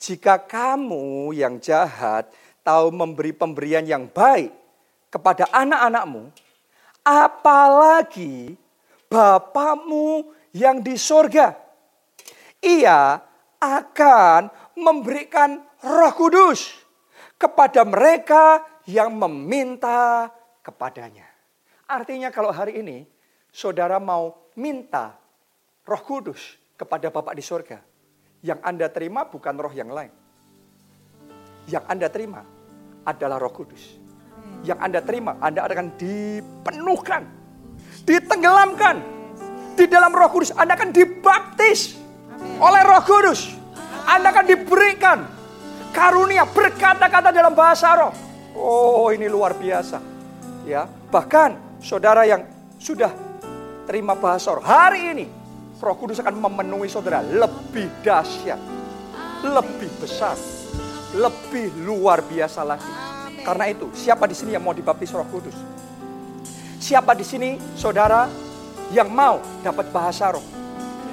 jika 0.00 0.40
kamu 0.40 1.36
yang 1.36 1.60
jahat 1.60 2.32
tahu 2.64 2.88
memberi 2.88 3.36
pemberian 3.36 3.84
yang 3.84 4.08
baik 4.08 4.48
kepada 5.12 5.44
anak-anakmu, 5.52 6.32
apalagi 7.04 8.56
Bapamu 9.10 10.30
yang 10.54 10.78
di 10.86 10.94
sorga. 10.94 11.58
Ia 12.62 13.18
akan 13.58 14.46
memberikan 14.78 15.58
roh 15.82 16.14
kudus 16.14 16.78
kepada 17.34 17.82
mereka 17.82 18.62
yang 18.86 19.18
meminta 19.18 20.30
kepadanya. 20.62 21.26
Artinya 21.90 22.30
kalau 22.30 22.54
hari 22.54 22.78
ini 22.78 23.02
saudara 23.50 23.98
mau 23.98 24.46
minta 24.54 25.18
roh 25.82 26.02
kudus 26.06 26.54
kepada 26.78 27.10
Bapak 27.10 27.34
di 27.34 27.42
sorga. 27.42 27.89
Yang 28.40 28.60
Anda 28.64 28.86
terima 28.88 29.28
bukan 29.28 29.54
roh 29.60 29.72
yang 29.72 29.92
lain. 29.92 30.12
Yang 31.68 31.84
Anda 31.86 32.08
terima 32.08 32.40
adalah 33.04 33.36
roh 33.36 33.52
kudus. 33.52 34.00
Yang 34.64 34.78
Anda 34.80 35.00
terima, 35.04 35.36
Anda 35.40 35.64
akan 35.64 35.96
dipenuhkan 35.96 37.40
ditenggelamkan 38.04 38.96
di 39.76 39.84
dalam 39.88 40.12
Roh 40.12 40.30
Kudus. 40.32 40.52
Anda 40.54 40.76
akan 40.76 40.90
dibaptis 40.92 41.96
oleh 42.60 42.82
Roh 42.84 43.02
Kudus. 43.04 43.56
Anda 44.08 44.32
akan 44.32 44.46
diberikan 44.48 45.18
karunia 45.94 46.48
berkata-kata 46.48 47.30
dalam 47.30 47.52
bahasa 47.54 47.94
Roh. 47.96 48.12
Oh, 48.56 49.08
ini 49.14 49.30
luar 49.30 49.54
biasa. 49.54 50.02
Ya, 50.66 50.84
bahkan 51.08 51.56
saudara 51.80 52.26
yang 52.26 52.44
sudah 52.76 53.12
terima 53.86 54.18
bahasa 54.18 54.52
Roh 54.52 54.64
hari 54.64 55.14
ini 55.16 55.26
Roh 55.80 55.96
Kudus 55.96 56.20
akan 56.20 56.36
memenuhi 56.36 56.92
saudara 56.92 57.24
lebih 57.24 57.88
dahsyat, 58.04 58.60
lebih 59.40 59.88
besar 59.96 60.36
lebih 61.16 61.74
luar 61.82 62.22
biasa 62.22 62.62
lagi. 62.62 62.90
Karena 63.42 63.72
itu, 63.72 63.88
siapa 63.96 64.28
di 64.28 64.36
sini 64.36 64.54
yang 64.54 64.62
mau 64.62 64.76
dibaptis 64.76 65.10
Roh 65.10 65.26
Kudus? 65.26 65.56
Siapa 66.80 67.16
di 67.16 67.24
sini, 67.24 67.56
saudara, 67.74 68.28
yang 68.94 69.08
mau 69.10 69.40
dapat 69.62 69.88
bahasa 69.92 70.32
roh? 70.32 70.44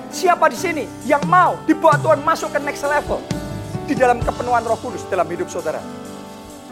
Siapa 0.07 0.47
di 0.47 0.57
sini 0.57 0.84
yang 1.03 1.22
mau 1.28 1.59
dibawa 1.68 1.99
Tuhan 1.99 2.24
masuk 2.24 2.55
ke 2.55 2.59
next 2.63 2.88
level 2.88 3.20
di 3.84 3.93
dalam 3.93 4.24
kepenuhan 4.24 4.63
Roh 4.63 4.80
Kudus 4.80 5.03
dalam 5.11 5.28
hidup 5.28 5.51
saudara? 5.51 5.84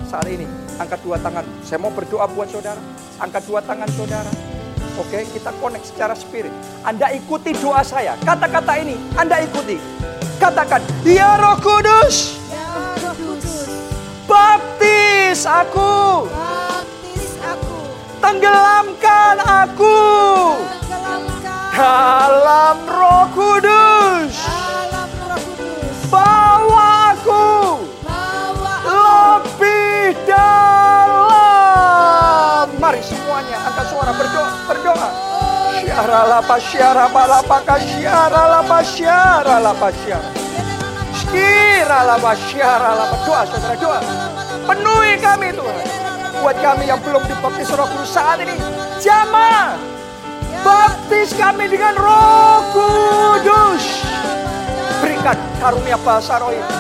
Saat 0.08 0.28
ini, 0.32 0.48
angkat 0.80 1.02
dua 1.04 1.20
tangan. 1.20 1.44
Saya 1.64 1.80
mau 1.82 1.92
berdoa 1.92 2.28
buat 2.32 2.48
saudara. 2.52 2.80
Angkat 3.20 3.44
dua 3.48 3.60
tangan 3.64 3.90
saudara. 3.92 4.55
Oke, 4.96 5.28
kita 5.36 5.52
connect 5.60 5.92
secara 5.92 6.16
spirit. 6.16 6.56
Anda 6.88 7.12
ikuti 7.12 7.52
doa 7.60 7.84
saya. 7.84 8.16
Kata-kata 8.24 8.80
ini 8.80 8.96
Anda 9.20 9.44
ikuti. 9.44 9.76
Katakan, 10.40 10.80
Ya 11.04 11.36
Roh 11.36 11.60
Kudus, 11.60 12.40
baptis 14.28 15.44
aku. 15.44 16.28
Baptis 16.32 17.32
aku. 17.44 17.76
Tenggelamkan 18.24 19.38
aku 19.44 19.98
Tenggelamkan 20.64 21.72
dalam 21.76 22.78
Roh 22.88 23.26
Kudus. 23.36 23.75
Syara 35.96 36.28
lapa 36.28 36.60
syara 36.60 37.08
balapa 37.08 37.64
kasyara 37.64 38.44
lapa 38.52 38.84
syara 38.84 39.64
lapa 39.64 39.88
syara. 40.04 40.28
Syira 41.16 42.00
lapa 42.04 42.36
syara 42.36 43.00
lapa 43.00 43.16
doa 43.24 43.48
saudara 43.48 43.80
doa. 43.80 44.00
Penuhi 44.68 45.16
kami 45.24 45.56
Tuhan. 45.56 45.88
Buat 46.44 46.60
kami 46.60 46.92
yang 46.92 47.00
belum 47.00 47.24
dibaptis 47.24 47.72
Roh 47.72 47.88
Kudus 47.88 48.12
saat 48.12 48.44
ini, 48.44 48.60
jamah. 49.00 49.80
Baptis 50.68 51.32
kami 51.32 51.72
dengan 51.72 51.96
Roh 51.96 52.60
Kudus. 52.76 54.04
Berikan 55.00 55.40
karunia 55.64 55.96
bahasa 56.04 56.44
roh 56.44 56.52
ini. 56.52 56.76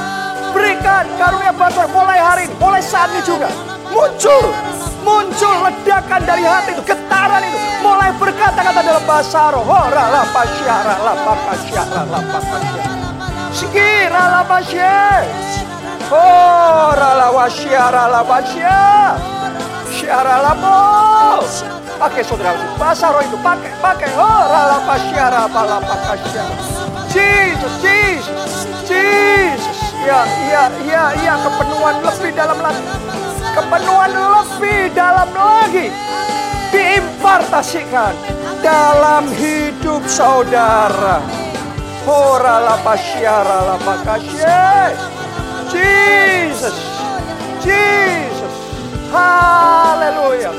Berikan 0.52 1.08
karunia 1.16 1.56
bahasa 1.56 1.88
mulai 1.88 2.20
hari 2.20 2.52
ini, 2.52 2.56
mulai 2.60 2.84
saat 2.84 3.08
ini 3.16 3.24
juga. 3.24 3.48
Muncul, 3.96 4.52
muncul 5.06 5.56
ledakan 5.62 6.22
dari 6.26 6.42
hati 6.42 6.74
itu, 6.74 6.84
getaran 6.84 7.46
itu. 7.46 7.58
Mulai 7.86 8.10
berkata-kata 8.18 8.82
dalam 8.82 9.06
bahasa 9.06 9.54
roh. 9.54 9.62
Oh, 9.62 9.86
rala 9.94 10.26
pasyara, 10.34 10.98
lapa 11.06 11.34
pasyara, 11.46 12.02
lapa 12.10 12.40
pasyara. 12.42 12.94
Sekira 13.54 14.24
lapa 14.42 14.58
syara. 14.66 15.30
Oh, 16.10 16.90
rala 16.98 17.30
wasyara, 17.30 18.04
lapa 18.10 18.42
syara. 18.50 19.22
Syara 19.94 20.36
lapa. 20.42 20.76
Pakai 21.96 22.28
saudara, 22.28 22.60
bahasa 22.76 23.14
roh 23.14 23.24
itu 23.24 23.38
pakai, 23.40 23.72
pakai. 23.80 24.10
Oh, 24.18 24.44
rala 24.50 24.82
pasyara, 24.90 25.46
lapa 25.46 25.96
pasyara. 26.10 26.56
Jesus, 27.14 27.74
Jesus, 27.80 28.54
Jesus. 28.90 29.78
Ya, 30.06 30.22
ya, 30.52 30.64
ya, 30.86 31.04
ya, 31.18 31.34
kepenuhan 31.42 31.98
lebih 32.06 32.30
dalam 32.38 32.62
lagi. 32.62 32.84
Kepenuhan 33.56 34.12
lebih 34.12 34.92
dalam 34.92 35.32
lagi. 35.32 35.88
Diimpartasikan 36.76 38.12
dalam 38.60 39.32
hidup 39.32 40.04
saudara. 40.12 41.24
Hora 42.04 42.60
la 42.60 42.76
pasyara 42.84 43.74
la. 43.74 43.78
Jesus, 45.72 46.78
Jesus. 47.64 48.56
Haleluya. 49.10 50.52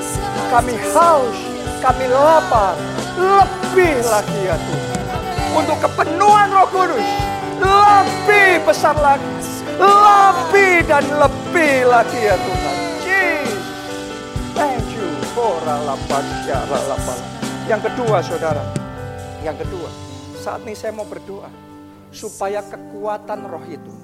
Kami 0.49 0.75
haus, 0.97 1.39
kami 1.85 2.09
lapar. 2.09 2.75
Lebih 3.17 4.01
lagi 4.09 4.41
ya 4.45 4.57
Tuhan 4.57 4.97
untuk 5.57 5.79
kepenuhan 5.81 6.53
Roh 6.53 6.69
Kudus 6.69 7.09
lebih 7.57 8.61
besar 8.69 8.93
lagi, 9.01 9.25
lebih 9.81 10.85
dan 10.85 11.05
lebih 11.17 11.89
lagi 11.89 12.21
ya 12.21 12.37
Tuhan. 12.37 12.76
Yang 17.71 17.83
kedua, 17.87 18.19
saudara, 18.19 18.65
yang 19.47 19.55
kedua, 19.55 19.87
saat 20.43 20.67
ini 20.67 20.75
saya 20.75 20.91
mau 20.91 21.07
berdoa 21.07 21.47
supaya 22.11 22.67
kekuatan 22.67 23.47
Roh 23.47 23.63
itu 23.71 23.95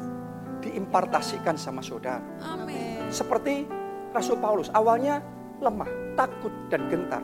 diimpartasikan 0.62 1.59
sama 1.59 1.82
saudara. 1.82 2.22
Amin. 2.47 3.11
Seperti 3.11 3.66
Rasul 4.14 4.38
Paulus, 4.38 4.70
awalnya 4.70 5.18
lemah, 5.59 6.14
takut 6.14 6.55
dan 6.70 6.86
gentar. 6.86 7.22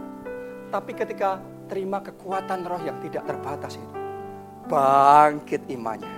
Tapi 0.75 0.93
ketika 0.99 1.39
terima 1.71 2.03
kekuatan 2.03 2.67
roh 2.67 2.83
yang 2.83 2.99
tidak 2.99 3.23
terbatas 3.23 3.79
itu, 3.79 3.95
bangkit 4.67 5.63
imannya. 5.71 6.11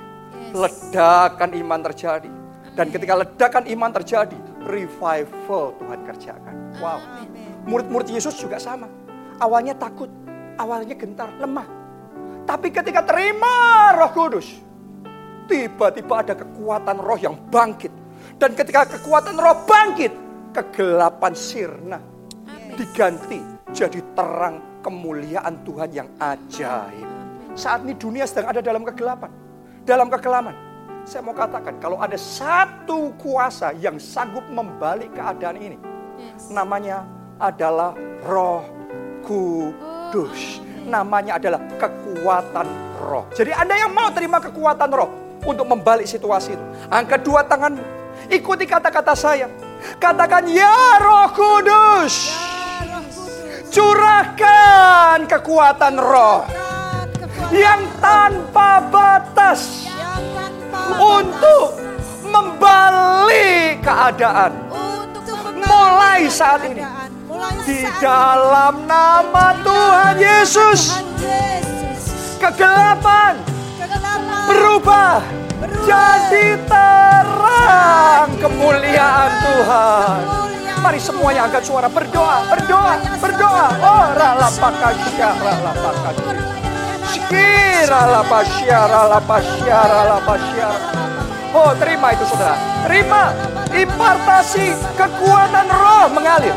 Ledakan 0.57 1.53
iman 1.53 1.81
terjadi. 1.93 2.31
Dan 2.75 2.89
ketika 2.89 3.15
ledakan 3.19 3.65
iman 3.69 3.91
terjadi, 3.93 4.39
revival 4.65 5.77
Tuhan 5.77 6.01
kerjakan. 6.07 6.55
Wow. 6.81 6.99
Murid-murid 7.71 8.11
Yesus 8.11 8.35
juga 8.35 8.59
sama. 8.59 8.91
Awalnya 9.39 9.79
takut, 9.79 10.11
awalnya 10.59 10.99
gentar, 10.99 11.31
lemah. 11.39 11.71
Tapi 12.43 12.75
ketika 12.75 13.07
terima 13.07 13.95
roh 13.95 14.11
kudus, 14.11 14.59
tiba-tiba 15.47 16.27
ada 16.27 16.35
kekuatan 16.35 16.99
roh 16.99 17.15
yang 17.15 17.39
bangkit. 17.47 17.95
Dan 18.43 18.59
ketika 18.59 18.91
kekuatan 18.99 19.39
roh 19.39 19.63
bangkit, 19.71 20.11
kegelapan 20.51 21.31
sirna 21.31 22.03
diganti 22.75 23.39
jadi 23.71 24.03
terang 24.19 24.83
kemuliaan 24.83 25.63
Tuhan 25.63 25.95
yang 25.95 26.09
ajaib. 26.19 27.07
Saat 27.55 27.87
ini 27.87 27.95
dunia 27.95 28.27
sedang 28.27 28.51
ada 28.51 28.59
dalam 28.59 28.83
kegelapan, 28.83 29.31
dalam 29.87 30.11
kekelaman. 30.11 30.55
Saya 31.07 31.23
mau 31.23 31.39
katakan 31.39 31.79
kalau 31.79 32.03
ada 32.03 32.19
satu 32.19 33.15
kuasa 33.15 33.73
yang 33.79 33.97
sanggup 34.03 34.45
membalik 34.51 35.15
keadaan 35.15 35.57
ini, 35.57 35.79
Yes. 36.21 36.53
namanya 36.53 37.20
adalah 37.41 37.97
Roh 38.23 38.63
Kudus. 39.25 40.61
Namanya 40.85 41.37
adalah 41.37 41.61
kekuatan 41.77 42.67
roh. 43.01 43.29
Jadi 43.37 43.53
Anda 43.53 43.77
yang 43.77 43.93
mau 43.93 44.09
terima 44.13 44.41
kekuatan 44.41 44.89
roh 44.93 45.11
untuk 45.45 45.69
membalik 45.69 46.09
situasi 46.09 46.57
itu. 46.57 46.65
Angkat 46.89 47.21
dua 47.21 47.45
tangan, 47.45 47.77
ikuti 48.33 48.65
kata-kata 48.65 49.13
saya. 49.13 49.49
Katakan, 50.01 50.45
ya 50.49 51.01
roh 51.01 51.29
kudus. 51.33 52.37
Curahkan 53.71 55.31
kekuatan 55.31 55.95
roh 56.01 56.43
yang 57.55 57.87
tanpa 58.03 58.83
batas 58.91 59.87
untuk 60.99 61.79
membalik 62.27 63.79
keadaan. 63.85 64.53
Mulai 65.61 66.27
saat 66.27 66.67
ini. 66.67 66.83
Di 67.65 67.89
dalam 68.05 68.85
nama 68.85 69.57
Tuhan 69.65 70.17
Yesus, 70.21 71.01
kegelapan 72.37 73.41
berubah 74.45 75.25
jadi 75.89 76.61
terang 76.69 78.29
kemuliaan 78.37 79.33
Tuhan. 79.41 80.21
Mari 80.81 81.01
semuanya 81.01 81.49
angkat 81.49 81.65
suara 81.65 81.89
berdoa, 81.89 82.45
berdoa, 82.49 83.01
berdoa. 83.21 83.67
Oh, 83.85 84.05
ralapakasya, 84.17 85.29
ralapakasya. 85.41 86.33
Skira 87.09 88.03
lapasya, 88.21 88.79
ralapasya, 88.85 89.79
ralapasya. 89.81 90.69
Oh, 91.57 91.73
terima 91.77 92.13
itu 92.13 92.25
saudara. 92.29 92.57
Terima 92.85 93.33
impartasi 93.75 94.75
kekuatan 94.99 95.67
roh 95.71 96.07
mengalir. 96.11 96.55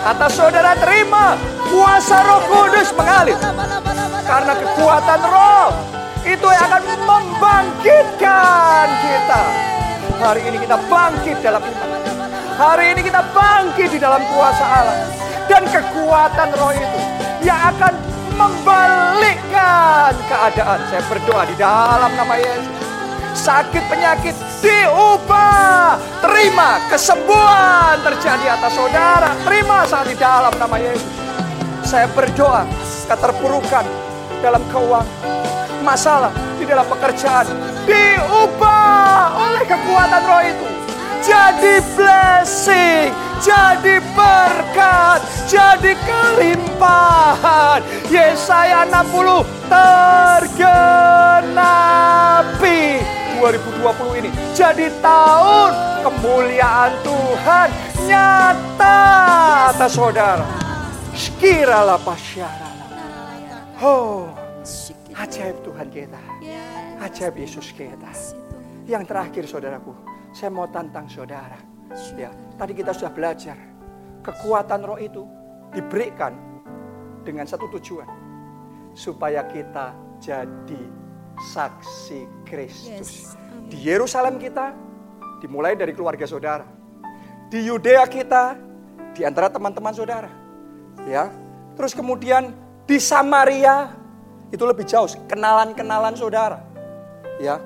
Atas 0.00 0.32
saudara 0.32 0.72
terima 0.80 1.36
kuasa 1.68 2.16
roh 2.24 2.40
kudus 2.48 2.90
mengalir. 2.96 3.36
Karena 4.24 4.52
kekuatan 4.56 5.20
roh 5.26 5.68
itu 6.24 6.48
yang 6.48 6.64
akan 6.68 6.82
membangkitkan 7.04 8.86
kita. 9.04 9.42
Hari 10.20 10.40
ini 10.52 10.56
kita 10.60 10.76
bangkit 10.88 11.36
dalam 11.40 11.62
iman. 11.64 11.88
Hari 12.60 12.84
ini 12.92 13.00
kita 13.00 13.24
bangkit 13.32 13.88
di 13.88 13.98
dalam 13.98 14.20
kuasa 14.36 14.64
Allah. 14.64 14.96
Dan 15.48 15.64
kekuatan 15.66 16.48
roh 16.60 16.72
itu 16.76 17.00
yang 17.42 17.60
akan 17.72 17.94
membalikkan 18.36 20.12
keadaan. 20.28 20.80
Saya 20.88 21.02
berdoa 21.08 21.42
di 21.48 21.56
dalam 21.56 22.12
nama 22.16 22.34
Yesus. 22.36 22.79
Sakit 23.34 23.84
penyakit 23.86 24.34
diubah. 24.60 25.96
Terima 26.20 26.82
kesembuhan 26.90 27.98
terjadi 28.04 28.58
atas 28.58 28.72
saudara. 28.76 29.32
Terima 29.46 29.86
saat 29.88 30.06
di 30.10 30.16
dalam 30.18 30.52
nama 30.58 30.76
Yesus. 30.76 31.06
Saya 31.86 32.06
berdoa 32.12 32.68
keterpurukan 33.10 33.82
dalam 34.38 34.62
keuangan, 34.70 35.10
masalah 35.82 36.30
di 36.54 36.64
dalam 36.68 36.86
pekerjaan 36.86 37.50
diubah 37.88 39.34
oleh 39.34 39.64
kekuatan 39.66 40.22
roh 40.28 40.42
itu. 40.46 40.66
jadi 41.20 41.84
blessing, 41.98 43.12
jadi 43.44 44.00
berkat, 44.16 45.20
jadi 45.44 45.92
kelimpahan. 46.08 47.84
Yesaya 48.08 48.88
60 48.88 49.44
tergenapi 49.68 50.80
2020 53.40 54.20
ini 54.20 54.30
jadi 54.52 54.92
tahun 55.00 55.72
kemuliaan 56.04 56.92
Tuhan 57.00 57.68
nyata 58.04 58.98
atas 59.72 59.92
saudara. 59.96 60.44
Sekiralah 61.16 61.96
pasyarala. 62.04 62.86
Oh, 63.80 64.28
ajaib 65.16 65.56
Tuhan 65.64 65.88
kita. 65.88 66.20
Ajaib 67.00 67.40
Yesus 67.40 67.72
kita. 67.72 68.12
Yang 68.84 69.04
terakhir 69.08 69.44
saudaraku, 69.48 69.96
saya 70.36 70.52
mau 70.52 70.68
tantang 70.68 71.08
saudara. 71.08 71.56
Ya, 72.20 72.28
tadi 72.60 72.76
kita 72.76 72.92
sudah 72.92 73.12
belajar. 73.12 73.56
Kekuatan 74.20 74.84
roh 74.84 75.00
itu 75.00 75.24
diberikan 75.72 76.36
dengan 77.24 77.48
satu 77.48 77.72
tujuan. 77.72 78.08
Supaya 78.92 79.48
kita 79.48 79.96
jadi 80.20 80.99
saksi 81.40 82.28
Kristus. 82.44 83.32
Yes. 83.32 83.38
Di 83.72 83.78
Yerusalem 83.80 84.36
kita, 84.36 84.76
dimulai 85.40 85.72
dari 85.74 85.96
keluarga 85.96 86.28
saudara. 86.28 86.66
Di 87.48 87.64
Yudea 87.64 88.04
kita, 88.06 88.54
di 89.16 89.24
antara 89.24 89.48
teman-teman 89.48 89.94
saudara. 89.96 90.30
Ya. 91.08 91.32
Terus 91.74 91.96
kemudian 91.96 92.52
di 92.84 93.00
Samaria, 93.00 93.96
itu 94.52 94.62
lebih 94.66 94.84
jauh, 94.84 95.08
kenalan-kenalan 95.26 96.14
saudara. 96.14 96.60
Ya. 97.40 97.58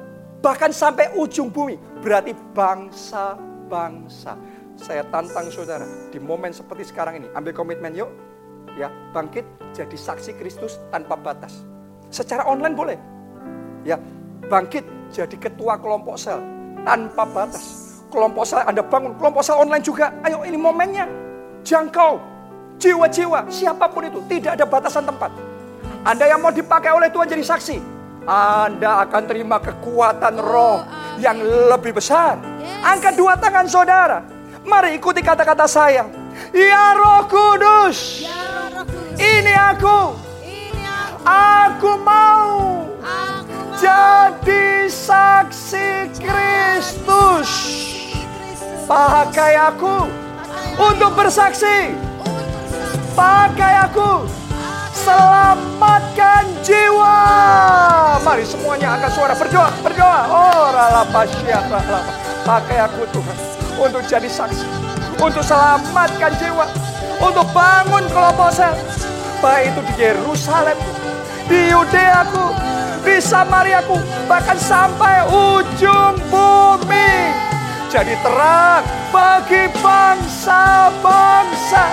Bahkan 0.45 0.71
sampai 0.77 1.17
ujung 1.17 1.49
bumi, 1.49 1.81
berarti 2.05 2.37
bangsa-bangsa. 2.53 4.37
Saya 4.75 5.07
tantang 5.09 5.49
saudara, 5.55 5.87
di 6.11 6.19
momen 6.19 6.51
seperti 6.51 6.91
sekarang 6.91 7.23
ini, 7.23 7.29
ambil 7.33 7.55
komitmen 7.55 7.95
yuk. 7.95 8.11
Ya, 8.75 8.91
bangkit 9.15 9.47
jadi 9.71 9.95
saksi 9.95 10.35
Kristus 10.35 10.83
tanpa 10.91 11.15
batas. 11.15 11.63
Secara 12.11 12.43
online 12.43 12.75
boleh. 12.75 12.99
Ya, 13.85 14.01
bangkit 14.49 14.85
jadi 15.13 15.37
ketua 15.37 15.77
kelompok 15.77 16.17
sel 16.17 16.41
tanpa 16.83 17.29
batas. 17.29 17.85
Kelompok 18.09 18.45
sel 18.49 18.65
Anda 18.65 18.81
bangun, 18.81 19.15
kelompok 19.21 19.45
sel 19.45 19.61
online 19.61 19.85
juga. 19.85 20.11
Ayo 20.25 20.41
ini 20.43 20.57
momennya. 20.57 21.07
Jangkau 21.65 22.21
jiwa-jiwa 22.81 23.49
siapa 23.49 23.89
pun 23.89 24.09
itu, 24.09 24.21
tidak 24.29 24.61
ada 24.61 24.65
batasan 24.69 25.05
tempat. 25.09 25.31
Anda 26.05 26.29
yang 26.29 26.41
mau 26.45 26.53
dipakai 26.53 26.93
oleh 26.93 27.09
Tuhan 27.09 27.29
jadi 27.29 27.41
saksi, 27.41 27.77
Anda 28.29 29.09
akan 29.09 29.23
terima 29.25 29.57
kekuatan 29.61 30.37
roh 30.37 30.85
yang 31.17 31.41
lebih 31.73 31.97
besar. 31.97 32.37
Angkat 32.85 33.17
dua 33.17 33.41
tangan 33.41 33.65
saudara. 33.65 34.21
Mari 34.65 34.97
ikuti 34.97 35.21
kata-kata 35.21 35.69
saya. 35.69 36.09
Ya 36.51 36.97
roh 36.99 37.25
kudus, 37.31 38.27
Ya 38.27 38.75
Roh 38.75 38.85
Kudus, 38.85 39.23
ini 39.23 39.55
aku. 39.55 39.99
ini 40.43 40.83
aku, 40.83 41.23
Aku 41.23 41.91
mau 42.03 42.03
aku 42.03 42.03
mau 42.03 42.34
jadi 43.85 44.89
saksi 44.89 46.09
Kristus. 46.17 47.51
Pakai 48.89 49.61
aku 49.61 50.09
untuk 50.81 51.13
bersaksi. 51.13 51.93
Pakai 53.13 53.85
aku. 53.85 54.25
Selamatkan 55.05 56.49
jiwa. 56.65 57.17
Mari 58.25 58.49
semuanya 58.49 58.97
angkat 58.97 59.13
suara 59.13 59.37
berdoa, 59.37 59.69
berdoa. 59.85 60.21
Oh, 60.33 60.73
rala 60.73 61.05
pasya, 61.13 61.61
rala. 61.69 62.01
Pakai 62.49 62.89
aku 62.89 63.05
Tuhan 63.13 63.37
untuk 63.85 64.01
jadi 64.09 64.29
saksi, 64.29 64.65
untuk 65.21 65.45
selamatkan 65.45 66.33
jiwa, 66.41 66.65
untuk 67.21 67.45
bangun 67.53 68.05
kelompok 68.09 68.49
sel. 68.49 68.73
Baik 69.45 69.77
itu 69.77 69.81
di 69.93 69.95
Yerusalem, 70.09 70.79
di 71.53 71.69
Yudeaku, 71.69 72.57
di 73.05 73.21
Samariaku, 73.21 74.01
bahkan 74.25 74.57
sampai 74.57 75.29
ujung 75.29 76.17
bumi. 76.33 77.29
Jadi 77.93 78.17
terang 78.25 78.81
bagi 79.13 79.69
bangsa-bangsa. 79.79 81.85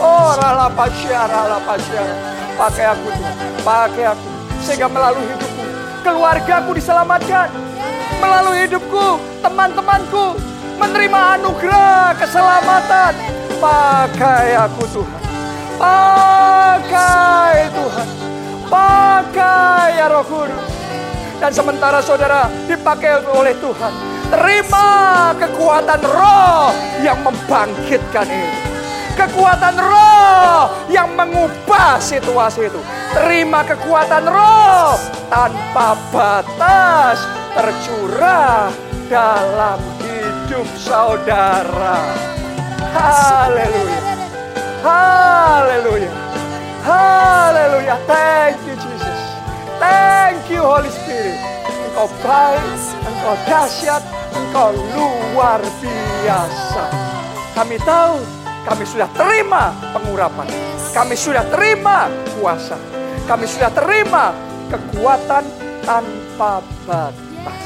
Oh, 0.00 0.32
rala 0.38 0.70
pasya, 0.72 1.28
rala 1.28 1.60
pasya. 1.66 2.00
Pakai 2.56 2.86
aku 2.94 3.10
Tuhan, 3.12 3.36
pakai 3.66 4.04
aku. 4.16 4.28
Sehingga 4.62 4.86
melalui 4.88 5.26
hidupku, 5.28 5.64
keluargaku 6.06 6.74
diselamatkan. 6.78 7.50
Melalui 8.22 8.58
hidupku, 8.64 9.18
teman-temanku 9.42 10.38
menerima 10.78 11.20
anugerah 11.36 12.14
keselamatan. 12.16 13.12
Pakai 13.60 14.56
aku 14.56 14.82
Tuhan. 14.90 15.20
Pakai 15.76 17.68
Tuhan. 17.70 18.21
Pakai 18.72 20.00
ya 20.00 20.08
Roh 20.08 20.24
Kudus. 20.24 20.64
Dan 21.36 21.52
sementara 21.52 22.00
saudara 22.00 22.48
dipakai 22.64 23.20
oleh 23.36 23.52
Tuhan. 23.60 23.92
Terima 24.32 24.88
kekuatan 25.36 26.00
roh 26.08 26.72
yang 27.04 27.20
membangkitkan 27.20 28.24
itu. 28.24 28.60
Kekuatan 29.12 29.76
roh 29.76 30.72
yang 30.88 31.12
mengubah 31.12 32.00
situasi 32.00 32.72
itu. 32.72 32.80
Terima 33.12 33.60
kekuatan 33.60 34.24
roh 34.24 34.96
tanpa 35.28 35.92
batas 36.08 37.20
tercurah 37.52 38.72
dalam 39.12 39.76
hidup 40.00 40.64
saudara. 40.80 42.00
Haleluya. 42.96 44.00
Haleluya. 44.80 46.21
Haleluya. 46.82 47.94
Thank 48.10 48.58
you 48.66 48.74
Jesus. 48.74 49.18
Thank 49.78 50.42
you 50.50 50.66
Holy 50.66 50.90
Spirit. 50.90 51.38
Engkau 51.92 52.10
baik, 52.24 52.80
engkau 53.06 53.34
dahsyat, 53.46 54.02
engkau 54.34 54.74
luar 54.74 55.62
biasa. 55.78 56.84
Kami 57.54 57.76
tahu, 57.86 58.18
kami 58.66 58.84
sudah 58.88 59.06
terima 59.14 59.70
pengurapan. 59.94 60.48
Kami 60.90 61.14
sudah 61.14 61.46
terima 61.54 62.10
kuasa. 62.34 62.74
Kami 63.30 63.46
sudah 63.46 63.70
terima 63.70 64.34
kekuatan 64.66 65.44
tanpa 65.86 66.64
batas. 66.88 67.62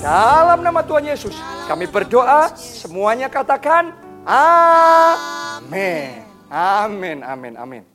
Dalam 0.00 0.64
nama 0.64 0.80
Tuhan 0.80 1.04
Yesus, 1.04 1.36
kami 1.68 1.84
berdoa, 1.84 2.48
semuanya 2.56 3.28
katakan 3.28 3.92
amin. 4.24 6.24
Amin, 6.48 7.18
amin, 7.24 7.54
amin. 7.58 7.93